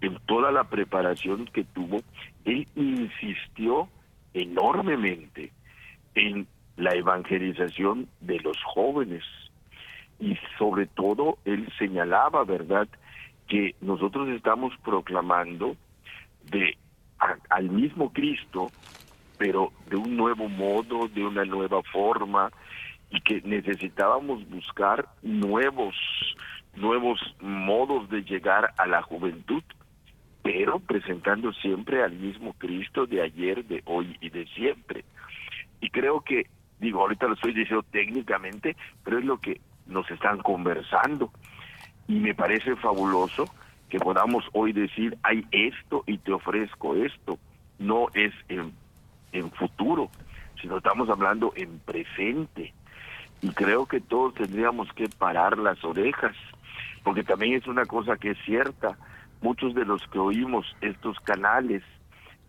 [0.00, 1.98] en toda la preparación que tuvo,
[2.44, 3.88] él insistió
[4.32, 5.52] enormemente
[6.14, 9.22] en la evangelización de los jóvenes
[10.18, 12.88] y sobre todo él señalaba, ¿verdad?,
[13.48, 15.76] que nosotros estamos proclamando
[16.50, 16.78] de
[17.48, 18.70] al mismo Cristo,
[19.38, 22.50] pero de un nuevo modo, de una nueva forma
[23.10, 25.94] y que necesitábamos buscar nuevos
[26.76, 29.62] nuevos modos de llegar a la juventud
[30.42, 35.04] pero presentando siempre al mismo Cristo de ayer, de hoy y de siempre.
[35.80, 36.46] Y creo que,
[36.78, 41.30] digo, ahorita lo estoy diciendo técnicamente, pero es lo que nos están conversando.
[42.08, 43.44] Y me parece fabuloso
[43.90, 47.38] que podamos hoy decir, hay esto y te ofrezco esto.
[47.78, 48.72] No es en,
[49.32, 50.10] en futuro,
[50.60, 52.72] sino estamos hablando en presente.
[53.42, 56.36] Y creo que todos tendríamos que parar las orejas,
[57.02, 58.96] porque también es una cosa que es cierta
[59.40, 61.82] muchos de los que oímos estos canales,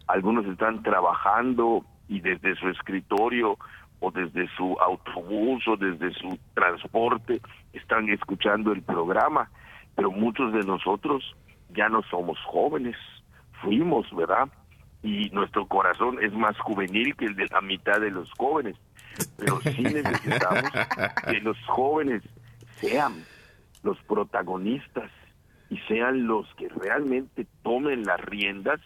[0.08, 3.58] algunos están trabajando y desde su escritorio
[4.00, 7.40] o desde su autobús o desde su transporte
[7.74, 9.50] están escuchando el programa,
[10.02, 11.24] pero muchos de nosotros
[11.76, 12.96] ya no somos jóvenes,
[13.62, 14.50] fuimos, ¿verdad?
[15.04, 18.76] Y nuestro corazón es más juvenil que el de la mitad de los jóvenes,
[19.38, 20.72] pero sí necesitamos
[21.30, 22.24] que los jóvenes
[22.80, 23.24] sean
[23.84, 25.12] los protagonistas
[25.70, 28.80] y sean los que realmente tomen las riendas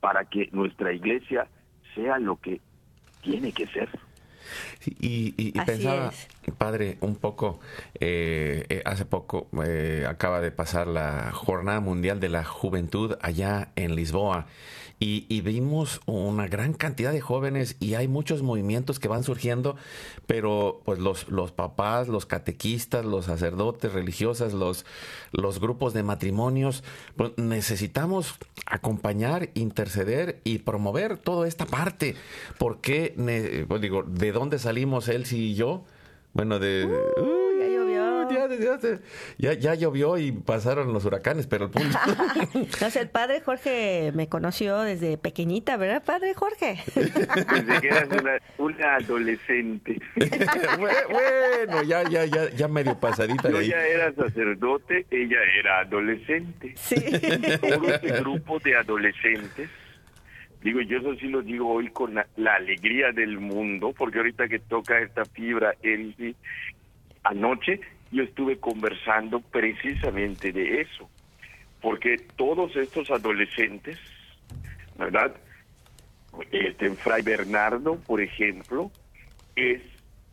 [0.00, 1.46] para que nuestra iglesia
[1.94, 2.60] sea lo que
[3.22, 3.88] tiene que ser.
[4.86, 6.12] Y, y, pensaba,
[6.56, 7.60] padre, un poco,
[8.00, 13.68] eh, eh, hace poco eh, acaba de pasar la Jornada Mundial de la Juventud allá
[13.76, 14.46] en Lisboa
[15.00, 19.76] y, vimos una gran cantidad de jóvenes y hay muchos movimientos que van surgiendo,
[20.26, 24.84] pero pues los, los papás, los catequistas, los sacerdotes religiosas, los,
[25.30, 26.82] los grupos de matrimonios,
[27.16, 28.34] pues necesitamos
[28.66, 32.16] acompañar, interceder y promover toda esta parte.
[32.58, 33.14] porque
[33.68, 35.84] pues digo, ¿de dónde salimos él y yo?
[36.32, 36.86] Bueno, de...
[36.86, 37.37] Uh,
[39.38, 41.98] ya, ya, llovió y pasaron los huracanes, pero el punto.
[42.80, 46.82] no sé, el padre Jorge me conoció desde pequeñita, ¿verdad, padre Jorge?
[46.94, 48.08] Desde que eras
[48.58, 50.00] una, adolescente.
[50.78, 56.74] bueno, ya, ya, ya, ya medio pasadita Yo ya era sacerdote, ella era adolescente.
[56.76, 56.96] Sí.
[57.60, 59.68] Todo este grupo de adolescentes
[60.62, 64.48] Digo, yo eso sí lo digo hoy con la, la, alegría del mundo, porque ahorita
[64.48, 66.34] que toca esta fibra, Elsie,
[67.22, 71.08] anoche yo estuve conversando precisamente de eso,
[71.80, 73.98] porque todos estos adolescentes,
[74.96, 75.34] ¿verdad?
[76.50, 78.90] Este, Fray Bernardo, por ejemplo,
[79.56, 79.82] es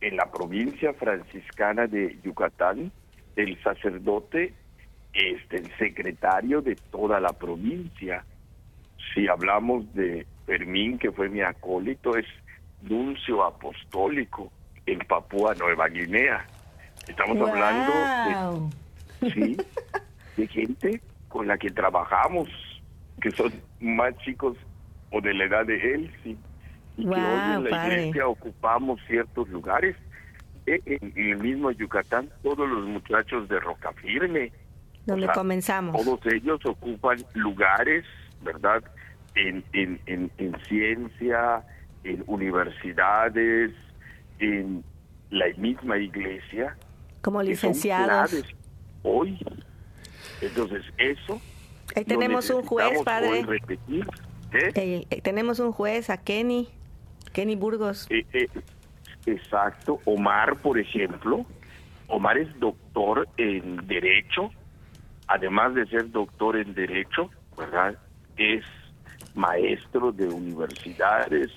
[0.00, 2.92] en la provincia franciscana de Yucatán,
[3.34, 4.54] el sacerdote,
[5.12, 8.24] este, el secretario de toda la provincia.
[9.14, 12.26] Si hablamos de Fermín, que fue mi acólito, es
[12.82, 14.52] nuncio apostólico
[14.84, 16.46] en Papúa Nueva Guinea.
[17.08, 18.70] Estamos hablando
[19.20, 19.56] de, sí,
[20.36, 22.48] de gente con la que trabajamos,
[23.20, 24.56] que son más chicos
[25.12, 26.36] o de la edad de él, sí.
[26.96, 29.96] Y que hoy en la iglesia ocupamos ciertos lugares.
[30.66, 34.50] E, en, el mismo Yucatán, todos los muchachos de Roca Firme.
[35.04, 36.02] Donde comenzamos.
[36.02, 38.04] Todos ellos ocupan lugares,
[38.42, 38.82] ¿verdad?
[39.36, 41.62] En, en, en, en ciencia,
[42.02, 43.72] en universidades,
[44.40, 44.82] en
[45.30, 46.76] la misma iglesia
[47.26, 48.36] como licenciados.
[49.02, 49.36] Hoy.
[50.40, 51.40] Entonces, eso.
[51.96, 53.44] Ahí tenemos un juez, padre.
[54.52, 55.04] ¿eh?
[55.10, 56.68] Eh, tenemos un juez, a Kenny,
[57.32, 58.06] Kenny Burgos.
[58.10, 58.48] Eh,
[59.26, 59.98] exacto.
[60.04, 61.44] Omar, por ejemplo.
[62.06, 64.52] Omar es doctor en Derecho.
[65.26, 67.98] Además de ser doctor en Derecho, ¿verdad?
[68.36, 68.62] Es
[69.34, 71.50] maestro de universidades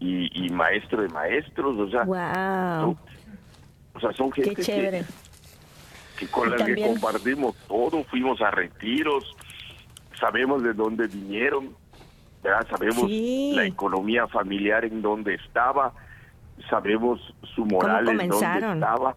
[0.00, 1.78] y, maestro de maestros.
[1.78, 2.98] O sea, wow.
[3.98, 4.54] O sea, son gente
[6.16, 9.36] Que, con las que compartimos todo, fuimos a retiros,
[10.20, 11.74] sabemos de dónde vinieron,
[12.40, 12.64] ¿verdad?
[12.70, 15.92] sabemos la economía familiar en dónde estaba,
[16.70, 17.20] sabemos
[17.56, 19.16] su moral en dónde estaba.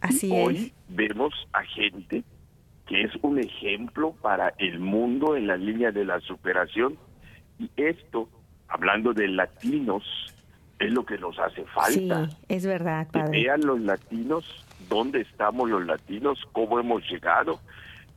[0.00, 0.96] Así y hoy es.
[0.96, 2.24] vemos a gente
[2.86, 6.96] que es un ejemplo para el mundo en la línea de la superación.
[7.58, 8.30] Y esto,
[8.66, 10.02] hablando de latinos,
[10.80, 12.28] es lo que nos hace Sí, falta.
[12.48, 14.44] es verdad, que vean los latinos
[14.88, 17.60] dónde estamos los latinos, cómo hemos llegado,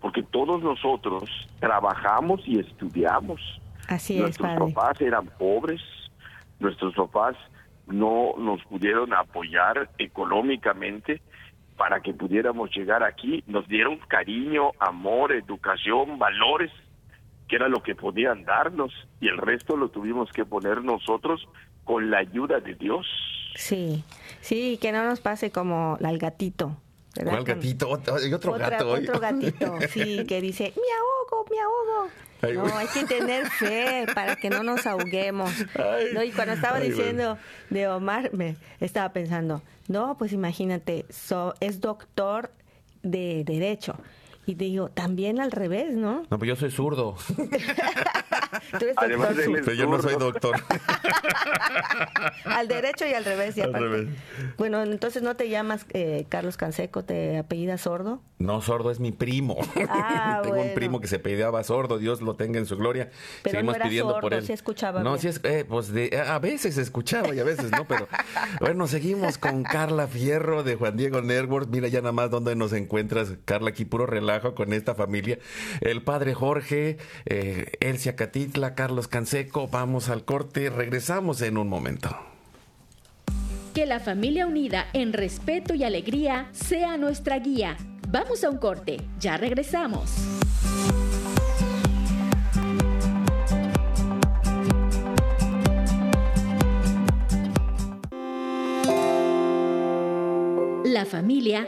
[0.01, 3.39] porque todos nosotros trabajamos y estudiamos.
[3.87, 4.73] Así es, Nuestros padre.
[4.73, 5.81] papás eran pobres,
[6.59, 7.35] nuestros papás
[7.85, 11.21] no nos pudieron apoyar económicamente
[11.77, 16.71] para que pudiéramos llegar aquí, nos dieron cariño, amor, educación, valores,
[17.47, 21.45] que era lo que podían darnos, y el resto lo tuvimos que poner nosotros
[21.83, 23.05] con la ayuda de Dios.
[23.55, 24.03] Sí,
[24.41, 26.77] sí, que no nos pase como al gatito.
[27.15, 27.33] ¿verdad?
[27.33, 28.01] ¿Cuál gatito?
[28.23, 29.03] Hay otro Otra- gato hoy.
[29.07, 32.09] Otro gatito, sí, que dice, me ahogo, me ahogo.
[32.41, 35.49] Ay, no, hay que tener fe para que no nos ahoguemos.
[35.75, 37.37] Ay, No, y cuando estaba ay, diciendo
[37.69, 42.51] de Omar, me estaba pensando, no, pues imagínate, so- es doctor
[43.03, 43.95] de derecho.
[44.45, 46.23] Y digo, también al revés, ¿no?
[46.29, 47.15] No, pues yo soy zurdo.
[48.79, 50.55] Tú eres Además doctor Pero yo no soy doctor.
[52.45, 53.57] al derecho y al revés.
[53.57, 54.09] y Al aparte- revés.
[54.57, 58.21] Bueno, entonces no te llamas eh, Carlos Canseco, te apellidas sordo.
[58.39, 59.57] No, sordo es mi primo.
[59.89, 63.09] Ah, Tengo un primo que se pedía sordo, Dios lo tenga en su gloria.
[63.43, 64.45] Pero Seguimos no era pidiendo por sordo, él.
[64.45, 65.21] sí escuchaba No, bien.
[65.21, 68.07] sí es, eh, pues de, a veces escuchaba y a veces no, pero
[68.59, 71.69] bueno, seguimos con Carla Fierro de Juan Diego Network.
[71.69, 75.39] Mira ya nada más dónde nos encuentras, Carla, aquí puro relajo con esta familia.
[75.81, 82.15] El padre Jorge, eh, Elsia Catitla, Carlos Canseco, vamos al corte, regresamos en un momento.
[83.73, 87.77] Que la familia unida en respeto y alegría sea nuestra guía.
[88.09, 90.11] Vamos a un corte, ya regresamos.
[100.85, 101.67] La familia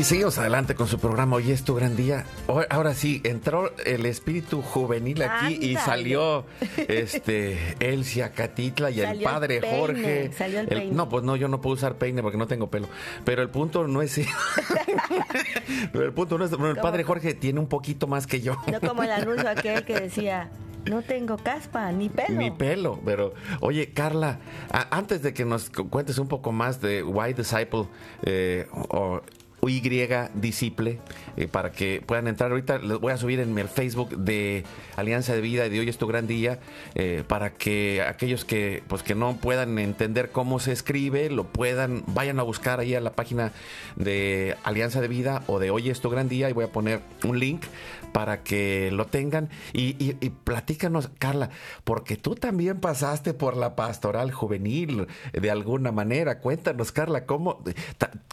[0.00, 1.36] Y seguimos adelante con su programa.
[1.36, 2.24] Hoy es tu gran día.
[2.70, 6.46] Ahora sí, entró el espíritu juvenil aquí y salió
[6.88, 10.32] este Elsia Catitla y el Salió el padre peine, Jorge.
[10.32, 10.94] salió el peine.
[10.94, 12.88] no, pues no, yo no puedo usar peine porque no tengo pelo.
[13.26, 14.18] Pero el punto no es
[15.92, 16.50] Pero el punto no es.
[16.52, 18.56] bueno, el padre Jorge tiene un poquito más que yo.
[18.72, 20.48] No como el anuncio aquel que decía,
[20.86, 22.38] no tengo caspa ni pelo.
[22.38, 24.38] Ni pelo, pero oye, Carla,
[24.72, 27.86] a- antes de que nos cu- cuentes un poco más de Why Disciple,
[28.22, 29.20] eh, o
[29.62, 29.80] Y
[30.34, 30.98] Disciple
[31.36, 32.50] eh, para que puedan entrar.
[32.50, 34.64] Ahorita les voy a subir en el Facebook de
[34.96, 36.58] Alianza de Vida y de Hoy es tu gran día
[36.94, 42.02] eh, para que aquellos que pues que no puedan entender cómo se escribe lo puedan
[42.06, 43.52] vayan a buscar ahí a la página
[43.96, 47.00] de Alianza de Vida o de Hoy es tu gran día y voy a poner
[47.24, 47.62] un link
[48.12, 49.48] para que lo tengan.
[49.72, 51.50] Y, y, platícanos, Carla,
[51.84, 56.40] porque tú también pasaste por la pastoral juvenil de alguna manera.
[56.40, 57.62] Cuéntanos, Carla, cómo,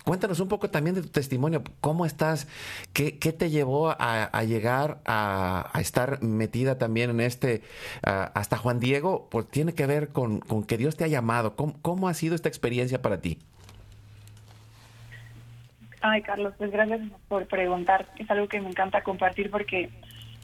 [0.04, 1.64] cuéntanos un poco también de tu testimonio.
[1.82, 2.48] ¿Cómo estás?
[2.94, 7.62] ¿Qué, te llevó a, llegar a, estar metida también en este,
[8.02, 9.28] hasta Juan Diego?
[9.30, 11.56] Pues tiene que ver con, que Dios te ha llamado.
[11.56, 13.40] ¿Cómo ha sido esta experiencia para ti?
[16.10, 18.06] Ay, Carlos, pues gracias por preguntar.
[18.18, 19.90] Es algo que me encanta compartir porque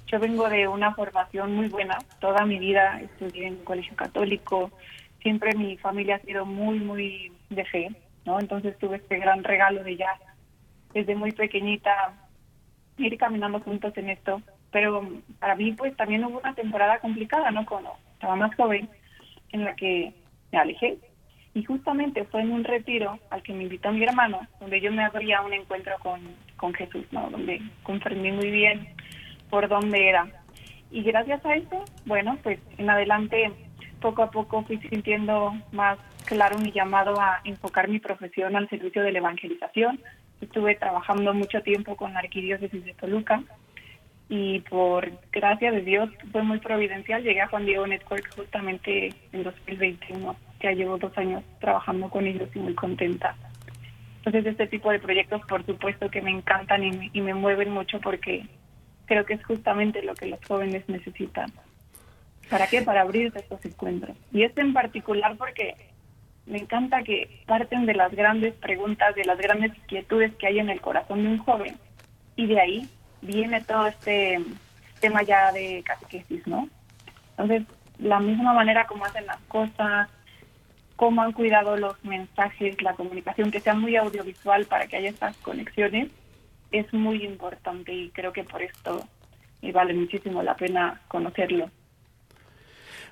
[0.08, 1.98] yo vengo de una formación muy buena.
[2.20, 4.72] Toda mi vida estudié en colegio católico.
[5.22, 7.90] Siempre mi familia ha sido muy, muy de fe,
[8.26, 8.40] ¿no?
[8.40, 10.20] Entonces tuve este gran regalo de ya
[10.94, 12.14] desde muy pequeñita
[12.98, 14.42] ir caminando juntos en esto.
[14.72, 15.08] Pero
[15.40, 17.66] para mí, pues también hubo una temporada complicada, ¿no?
[17.66, 18.90] Cuando estaba más joven,
[19.52, 20.14] en la que
[20.52, 20.98] me alejé
[21.56, 25.04] y justamente fue en un retiro al que me invitó mi hermano, donde yo me
[25.04, 26.20] abría un encuentro con,
[26.58, 27.30] con Jesús, ¿no?
[27.30, 28.88] Donde comprendí muy bien
[29.50, 30.28] por dónde era.
[30.90, 33.52] Y gracias a eso, bueno, pues en adelante
[34.00, 39.04] poco a poco fui sintiendo más claro mi llamado a enfocar mi profesión al servicio
[39.04, 40.00] de la evangelización.
[40.42, 43.44] Estuve trabajando mucho tiempo con la Arquidiócesis de Toluca
[44.28, 47.24] y por gracia de Dios fue muy providencial.
[47.24, 52.50] Llegué a Juan Diego Network justamente en 2021 ya llevo dos años trabajando con ellos
[52.56, 53.36] y muy contenta.
[54.18, 58.48] Entonces este tipo de proyectos por supuesto que me encantan y me, mueven mucho porque
[59.06, 61.52] creo que es justamente lo que los jóvenes necesitan.
[62.50, 62.82] ¿Para qué?
[62.82, 64.16] Para abrirse estos encuentros.
[64.32, 65.76] Y este en particular porque
[66.46, 70.70] me encanta que parten de las grandes preguntas, de las grandes inquietudes que hay en
[70.70, 71.78] el corazón de un joven
[72.36, 72.90] y de ahí
[73.22, 74.40] viene todo este
[75.00, 76.70] tema ya de catequesis, ¿no?
[77.32, 77.64] Entonces,
[78.00, 80.10] la misma manera como hacen las cosas,
[80.96, 85.36] cómo han cuidado los mensajes, la comunicación, que sea muy audiovisual para que haya estas
[85.38, 86.12] conexiones,
[86.72, 89.08] es muy importante y creo que por esto
[89.72, 91.70] vale muchísimo la pena conocerlo.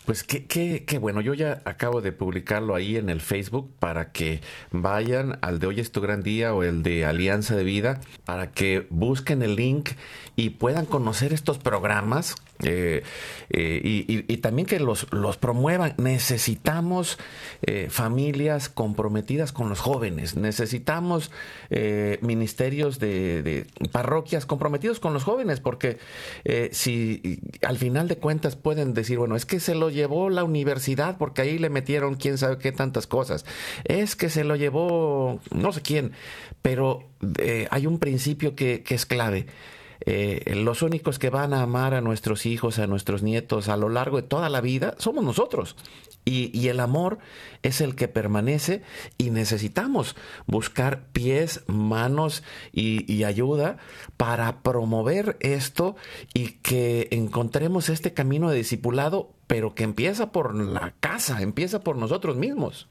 [0.06, 4.12] Pues qué, qué, qué, bueno, yo ya acabo de publicarlo ahí en el Facebook para
[4.12, 4.42] que
[4.72, 8.52] vayan al de Hoy es tu gran día o el de Alianza de Vida, para
[8.52, 9.92] que busquen el link
[10.36, 13.04] y puedan conocer estos programas eh,
[13.50, 15.94] eh, y, también que los, los promuevan.
[15.98, 17.18] Necesitamos
[17.62, 21.32] eh, familias comprometidas con los jóvenes, necesitamos
[22.22, 26.00] ministerios de, de, parroquias comprometidos con los jóvenes, porque
[26.72, 31.18] si al final de cuentas pueden decir, bueno, es que se lo llevó la universidad
[31.18, 33.46] porque ahí le metieron quién sabe qué tantas cosas,
[33.84, 36.14] es que se lo llevó no sé quién,
[36.62, 37.10] pero
[37.70, 39.46] hay un principio que, que es clave
[40.06, 43.90] eh, los únicos que van a amar a nuestros hijos, a nuestros nietos a lo
[43.90, 45.76] largo de toda la vida somos nosotros.
[46.24, 47.18] Y, el amor
[47.64, 48.84] es el que permanece
[49.18, 50.16] y necesitamos
[50.46, 53.78] buscar pies, manos y, y, ayuda
[54.18, 55.96] para promover esto
[56.34, 61.98] y que encontremos este camino de discipulado, pero que empieza por la casa, empieza por
[61.98, 62.88] nosotros mismos.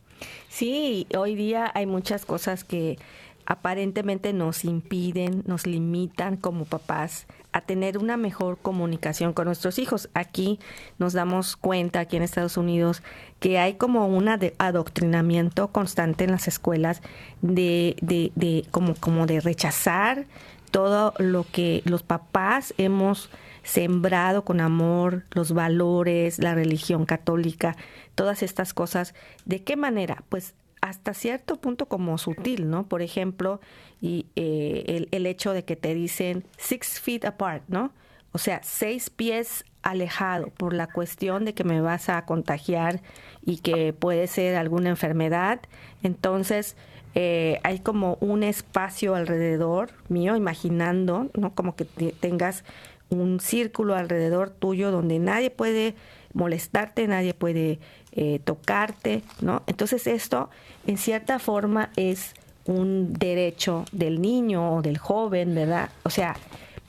[0.48, 2.98] Sí, hoy día hay muchas cosas que
[3.46, 10.08] aparentemente nos impiden, nos limitan como papás a tener una mejor comunicación con nuestros hijos.
[10.14, 10.58] Aquí
[10.98, 13.02] nos damos cuenta, aquí en Estados Unidos,
[13.38, 17.02] que hay como un adoctrinamiento constante en las escuelas
[17.42, 20.26] de, de, de como, como de rechazar
[20.70, 23.30] todo lo que los papás hemos
[23.62, 27.76] sembrado con amor, los valores, la religión católica,
[28.14, 29.14] todas estas cosas.
[29.44, 30.22] ¿De qué manera?
[30.28, 30.54] Pues
[30.90, 32.88] hasta cierto punto como sutil, ¿no?
[32.88, 33.60] Por ejemplo,
[34.00, 37.92] y eh, el, hecho de que te dicen six feet apart, ¿no?
[38.32, 43.02] O sea, seis pies alejado por la cuestión de que me vas a contagiar
[43.44, 45.60] y que puede ser alguna enfermedad.
[46.02, 46.76] Entonces,
[47.14, 51.54] eh, hay como un espacio alrededor mío, imaginando, ¿no?
[51.54, 52.64] Como que tengas
[53.08, 55.94] un círculo alrededor tuyo donde nadie puede
[56.32, 57.78] molestarte, nadie puede
[58.12, 59.62] eh, tocarte, ¿no?
[59.66, 60.50] Entonces esto,
[60.86, 65.90] en cierta forma, es un derecho del niño o del joven, ¿verdad?
[66.02, 66.36] O sea,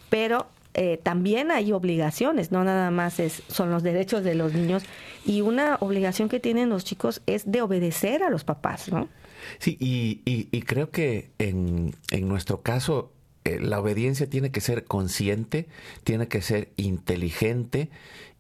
[0.10, 4.84] pero eh, también hay obligaciones, no nada más es, son los derechos de los niños
[5.26, 9.10] y una obligación que tienen los chicos es de obedecer a los papás, ¿no?
[9.58, 13.12] Sí, y, y, creo que en, en nuestro caso
[13.44, 15.68] eh, la obediencia tiene que ser consciente,
[16.04, 17.90] tiene que ser inteligente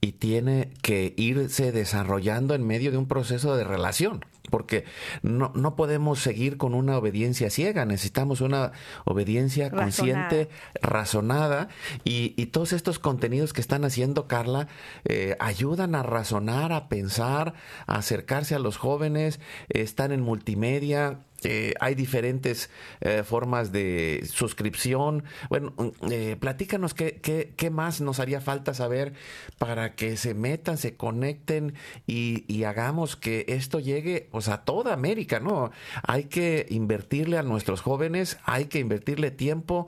[0.02, 4.84] y tiene que irse desarrollando en medio de un proceso de relación porque
[5.24, 8.74] no, no podemos seguir con una obediencia ciega, necesitamos una
[9.06, 10.50] obediencia consciente,
[10.82, 11.70] razonada,
[12.04, 14.68] y, y, todos estos contenidos que están haciendo, Carla,
[15.06, 17.54] eh, ayudan a razonar, a pensar,
[17.88, 19.40] a acercarse a los jóvenes,
[19.70, 22.70] están en multimedia, eh, hay diferentes
[23.00, 25.24] eh, formas de suscripción.
[25.50, 29.14] Bueno, mm, eh, platícanos qué, qué, qué, más nos haría falta saber
[29.58, 31.74] para que se metan, se conecten
[32.06, 35.72] y, y, hagamos que esto llegue pues, a toda América, ¿no?
[36.04, 39.88] Hay que invertirle a nuestros jóvenes, hay que invertirle tiempo,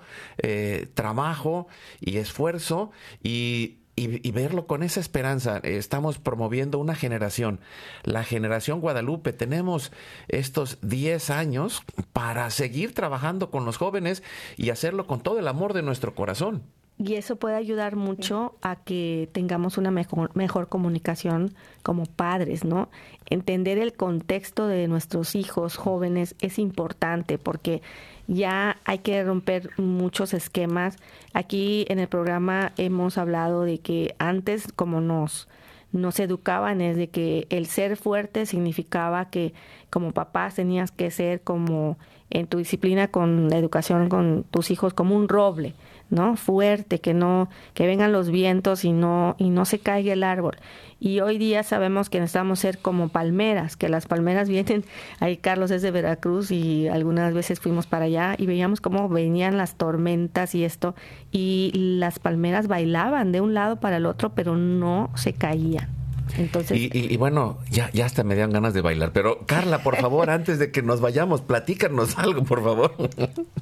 [0.95, 1.67] trabajo
[1.99, 2.91] y esfuerzo
[3.21, 5.59] y y, verlo con esa esperanza.
[5.63, 7.59] Estamos promoviendo una generación,
[8.03, 9.33] la generación Guadalupe.
[9.33, 9.91] Tenemos
[10.27, 14.23] estos 10 años para seguir trabajando con los jóvenes
[14.57, 16.63] y hacerlo con todo el amor de nuestro corazón.
[16.97, 22.89] Y eso puede ayudar mucho a que tengamos una mejor, mejor comunicación como padres, ¿no?
[23.29, 27.81] Entender el contexto de nuestros hijos jóvenes es importante porque
[28.27, 30.97] ya hay que romper muchos esquemas.
[31.33, 35.47] Aquí en el programa hemos hablado de que antes como nos
[35.91, 39.53] nos educaban es de que el ser fuerte significaba que
[39.91, 41.99] como papás tenías que ser como
[42.31, 45.75] en tu disciplina con la educación con tus hijos como un roble
[46.13, 46.37] ¿no?
[46.37, 50.57] Fuerte, que no, que vengan los vientos y no, y no se caiga el árbol.
[50.99, 54.85] Y hoy día sabemos que necesitamos ser como palmeras, que las palmeras vienen,
[55.19, 59.57] ahí Carlos es de Veracruz y algunas veces fuimos para allá y veíamos cómo venían
[59.57, 60.95] las tormentas y esto,
[61.31, 66.02] y las palmeras bailaban de un lado para el otro, pero no se caían.
[66.37, 69.11] Entonces, y, bueno, ya, ya hasta me dieron ganas de bailar.
[69.13, 72.95] Pero Carla, por favor, antes de que nos vayamos, platícanos algo, por favor.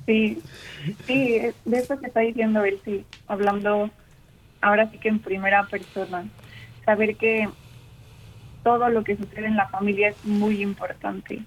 [0.06, 0.42] Sí,
[1.06, 3.90] sí, de eso que está diciendo él, sí, hablando
[4.62, 6.26] ahora sí que en primera persona.
[6.86, 7.48] Saber que
[8.64, 11.42] todo lo que sucede en la familia es muy importante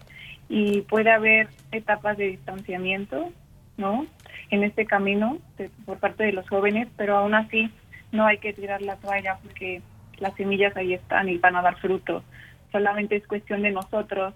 [0.49, 3.31] y puede haber etapas de distanciamiento,
[3.77, 4.07] ¿no?
[4.51, 5.39] En este camino
[5.87, 7.71] por parte de los jóvenes, pero aún así
[8.13, 9.83] no hay que tirar la toalla porque
[10.25, 12.25] las semillas ahí están y van a dar fruto.
[12.73, 14.35] Solamente es cuestión de nosotros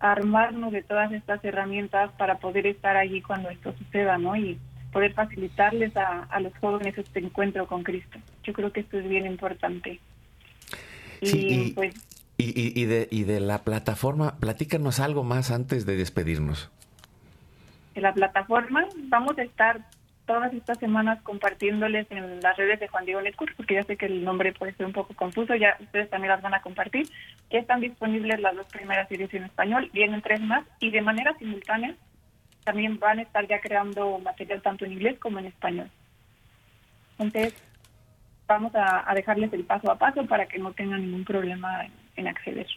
[0.00, 4.34] armarnos de todas estas herramientas para poder estar allí cuando esto suceda, ¿no?
[4.34, 4.58] Y
[4.92, 8.18] poder facilitarles a, a los jóvenes este encuentro con Cristo.
[8.42, 10.00] Yo creo que esto es bien importante.
[11.20, 11.94] Y, pues...
[12.38, 16.70] Y, y, de, y de la plataforma, platícanos algo más antes de despedirnos.
[17.94, 19.82] De la plataforma, vamos a estar
[20.30, 24.06] todas estas semanas compartiéndoles en las redes de Juan Diego Network, porque ya sé que
[24.06, 27.08] el nombre puede ser un poco confuso, ya ustedes también las van a compartir.
[27.50, 31.36] Ya están disponibles las dos primeras series en español, vienen tres más, y de manera
[31.36, 31.96] simultánea
[32.62, 35.90] también van a estar ya creando material tanto en inglés como en español.
[37.18, 37.52] Entonces,
[38.46, 42.68] vamos a, dejarles el paso a paso para que no tengan ningún problema en, acceder.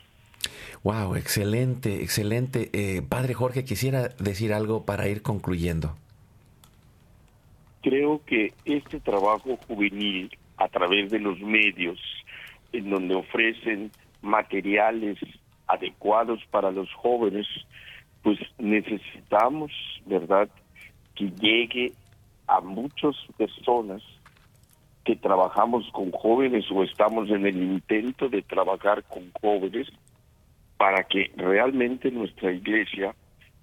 [0.82, 2.72] Wow, excelente, excelente.
[2.74, 5.96] Eh, padre Jorge, quisiera decir algo para ir concluyendo
[7.84, 12.00] creo que este trabajo juvenil a través de los medios,
[12.72, 15.20] en donde ofrecen materiales
[15.68, 17.46] adecuados para los jóvenes,
[18.24, 19.72] pues necesitamos,
[20.06, 20.50] ¿verdad?,
[21.14, 21.92] que llegue
[22.48, 24.02] a muchas personas
[25.04, 29.90] que trabajamos con jóvenes o estamos en el intento de trabajar con jóvenes
[30.78, 33.14] para que realmente nuestra iglesia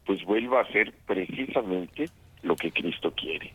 [0.05, 2.11] pues vuelva a ser precisamente
[2.43, 3.53] lo que Cristo quiere.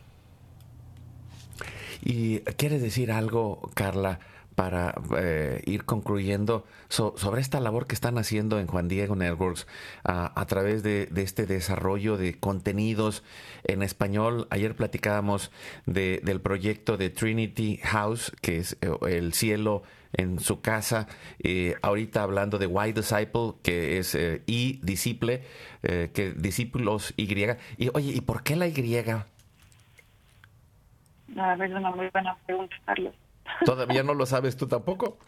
[2.08, 4.20] ¿Y quieres decir algo, Carla,
[4.54, 9.66] para eh, ir concluyendo sobre esta labor que están haciendo en Juan Diego Networks
[10.04, 13.24] a través de, este desarrollo de contenidos
[13.64, 14.46] en español?
[14.50, 15.50] Ayer platicábamos
[15.84, 19.82] del proyecto de Trinity House, que es eh, el cielo
[20.12, 21.08] en su casa.
[21.40, 25.42] Eh, ahorita hablando de Why Disciple, que es y disciple,
[25.82, 27.26] que discípulos Y.
[27.78, 29.26] Y oye, ¿y por qué la Y?
[31.36, 33.14] A ver, una muy buena pregunta, Carlos.
[33.64, 35.18] ¿Todavía no lo sabes tú tampoco?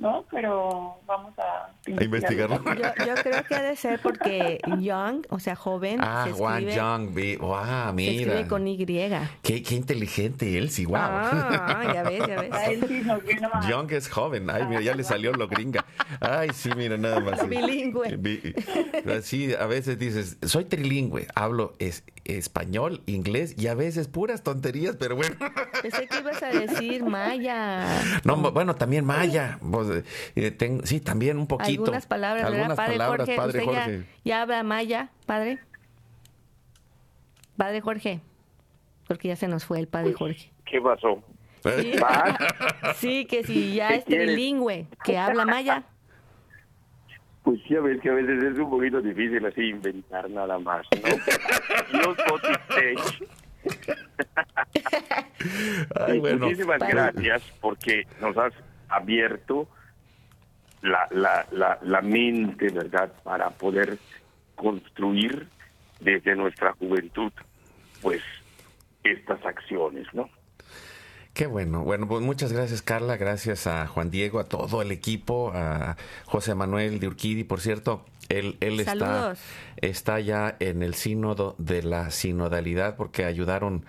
[0.00, 2.56] No, pero vamos a, investigarlo.
[2.56, 6.00] Yo, creo que ha de ser porque Young, o sea, joven.
[6.02, 7.08] Ah, Juan Young,
[7.40, 8.12] wow, mira.
[8.12, 8.84] Se escribe con Y.
[8.84, 10.96] Qué, qué inteligente él, sí, wow.
[10.98, 13.68] Ah, ya ves, ya ves.
[13.68, 15.84] Young es joven, ay, mira, ya le salió lo gringa.
[16.20, 17.48] Ay, sí, mira, nada más.
[17.48, 18.54] Bilingüe.
[19.22, 24.96] Sí, a veces dices, soy trilingüe, hablo es, español, inglés y a veces puras tonterías,
[24.96, 25.36] pero bueno.
[25.82, 27.86] Pensé que ibas a decir maya.
[28.24, 29.58] No, bueno, también maya.
[29.70, 30.04] Pues,
[30.34, 31.82] eh, sí, también un poquito.
[31.82, 33.98] Algunas palabras, Algunas padre palabras, Jorge, padre usted Jorge.
[33.98, 35.58] Ya, ya habla maya, padre.
[37.56, 38.20] Padre Jorge,
[39.08, 40.50] porque ya se nos fue el Padre Jorge.
[40.66, 41.22] ¿Qué pasó?
[41.80, 42.36] Sí, ¿Vas?
[42.96, 44.26] Sí, que si ya ¿Qué es quieres?
[44.28, 45.84] trilingüe, que habla maya.
[47.46, 51.08] Pues ya ves que a veces es un poquito difícil así inventar nada más, ¿no?
[51.96, 52.16] Dios.
[56.08, 56.44] Ay, bueno.
[56.44, 58.52] Muchísimas gracias porque nos has
[58.88, 59.68] abierto
[60.82, 63.12] la, la, la, la mente, ¿verdad?
[63.22, 63.96] Para poder
[64.56, 65.46] construir
[66.00, 67.30] desde nuestra juventud,
[68.02, 68.22] pues,
[69.04, 70.28] estas acciones, ¿no?
[71.36, 71.84] Qué bueno.
[71.84, 73.18] Bueno, pues muchas gracias, Carla.
[73.18, 78.06] Gracias a Juan Diego, a todo el equipo, a José Manuel de Urquidi, por cierto.
[78.30, 79.34] Él, él está,
[79.76, 83.84] está ya en el sínodo de la sinodalidad porque ayudaron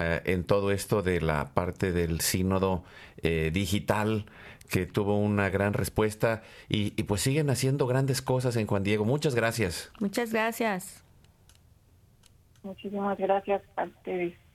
[0.00, 2.84] eh, en todo esto de la parte del sínodo
[3.18, 4.24] eh, digital
[4.70, 9.04] que tuvo una gran respuesta y, y pues siguen haciendo grandes cosas en Juan Diego.
[9.04, 9.92] Muchas gracias.
[10.00, 11.04] Muchas gracias.
[12.62, 14.47] Muchísimas gracias a ustedes.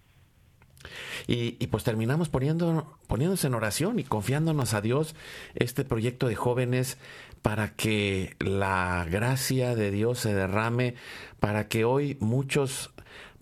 [1.27, 5.15] Y, pues terminamos poniendo, poniéndose en oración y confiándonos a Dios
[5.55, 6.97] este proyecto de jóvenes
[7.41, 10.95] para que la gracia de Dios se derrame,
[11.39, 12.91] para que hoy muchos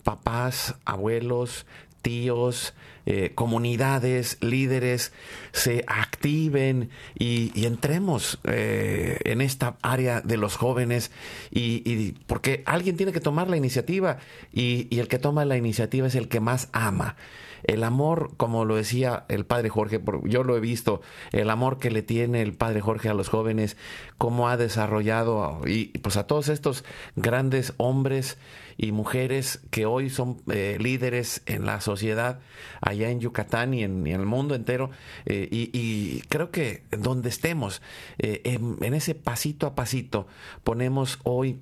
[0.02, 1.66] papás, abuelos,
[2.02, 2.74] tíos,
[3.06, 5.12] eh, comunidades, líderes
[5.52, 11.10] se activen y, entremos eh, en esta área de los jóvenes
[11.50, 14.18] y, porque alguien tiene que tomar la iniciativa
[14.52, 17.16] y el que toma la iniciativa es el que más ama.
[17.64, 21.00] El amor, como lo decía el padre Jorge, yo lo he visto,
[21.32, 23.76] el amor que le tiene el padre Jorge a los jóvenes,
[24.18, 26.84] cómo ha desarrollado y pues a todos estos
[27.16, 28.38] grandes hombres
[28.76, 32.40] y mujeres que hoy son eh, líderes en la sociedad
[32.80, 34.90] allá en Yucatán y en, y en el mundo entero.
[35.26, 37.82] eh, y, y creo que donde estemos,
[38.18, 40.26] eh, en, en ese pasito a pasito,
[40.64, 41.60] ponemos hoy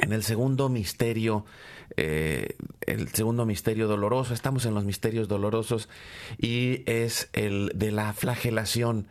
[0.00, 1.44] en el segundo misterio,
[1.96, 5.88] eh, el segundo misterio doloroso, estamos en los misterios dolorosos
[6.38, 9.08] y es el de la flagelación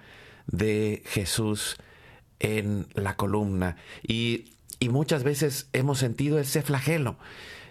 [0.47, 1.77] de Jesús
[2.39, 3.77] en la columna.
[4.05, 7.17] Y, y muchas veces hemos sentido ese flagelo,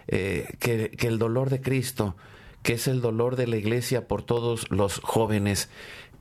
[0.09, 2.17] eh, que, que el dolor de Cristo,
[2.63, 5.69] que es el dolor de la iglesia por todos los jóvenes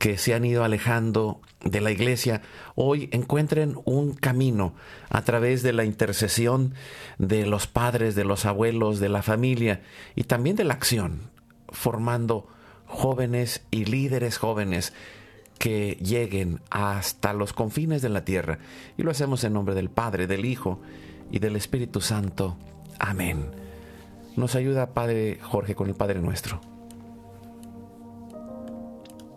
[0.02, 2.42] que se han ido alejando de la iglesia,
[2.74, 4.74] hoy encuentren un camino
[5.10, 6.74] a través de la intercesión
[7.18, 9.80] de los padres, de los abuelos, de la familia
[10.16, 11.30] y también de la acción,
[11.68, 12.48] formando
[12.84, 14.92] jóvenes y líderes jóvenes
[15.60, 18.58] que lleguen hasta los confines de la tierra.
[18.98, 20.80] Y lo hacemos en nombre del Padre, del Hijo
[21.30, 22.56] y del Espíritu Santo.
[22.98, 23.52] Amén.
[24.34, 26.71] Nos ayuda Padre Jorge con el Padre nuestro.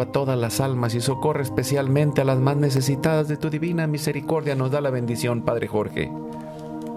[0.00, 4.54] a todas las almas y socorre especialmente a las más necesitadas de tu divina misericordia.
[4.54, 6.10] Nos da la bendición, Padre Jorge.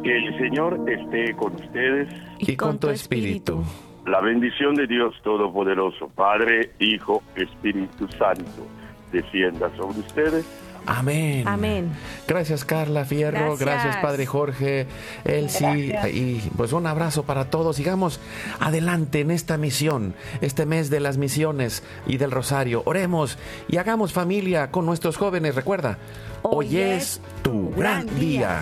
[0.04, 2.10] Que el Señor esté con ustedes.
[2.40, 3.64] Y, con, tu espíritu.
[4.06, 8.66] La bendición de Dios Todopoderoso, Padre, Hijo, Espíritu Santo,
[9.12, 10.71] descienda sobre ustedes.
[10.86, 11.48] Amén.
[11.48, 11.92] Amén.
[12.28, 13.98] Gracias Carla Fierro, gracias, Gracias.
[13.98, 14.88] Padre Jorge,
[15.26, 17.76] Elsie y pues un abrazo para todos.
[17.76, 18.20] Sigamos
[18.60, 22.84] adelante en esta misión, este mes de las misiones y del Rosario.
[22.86, 25.56] Oremos y hagamos familia con nuestros jóvenes.
[25.56, 25.98] Recuerda,
[26.42, 28.62] hoy, Hoy es es tu gran día.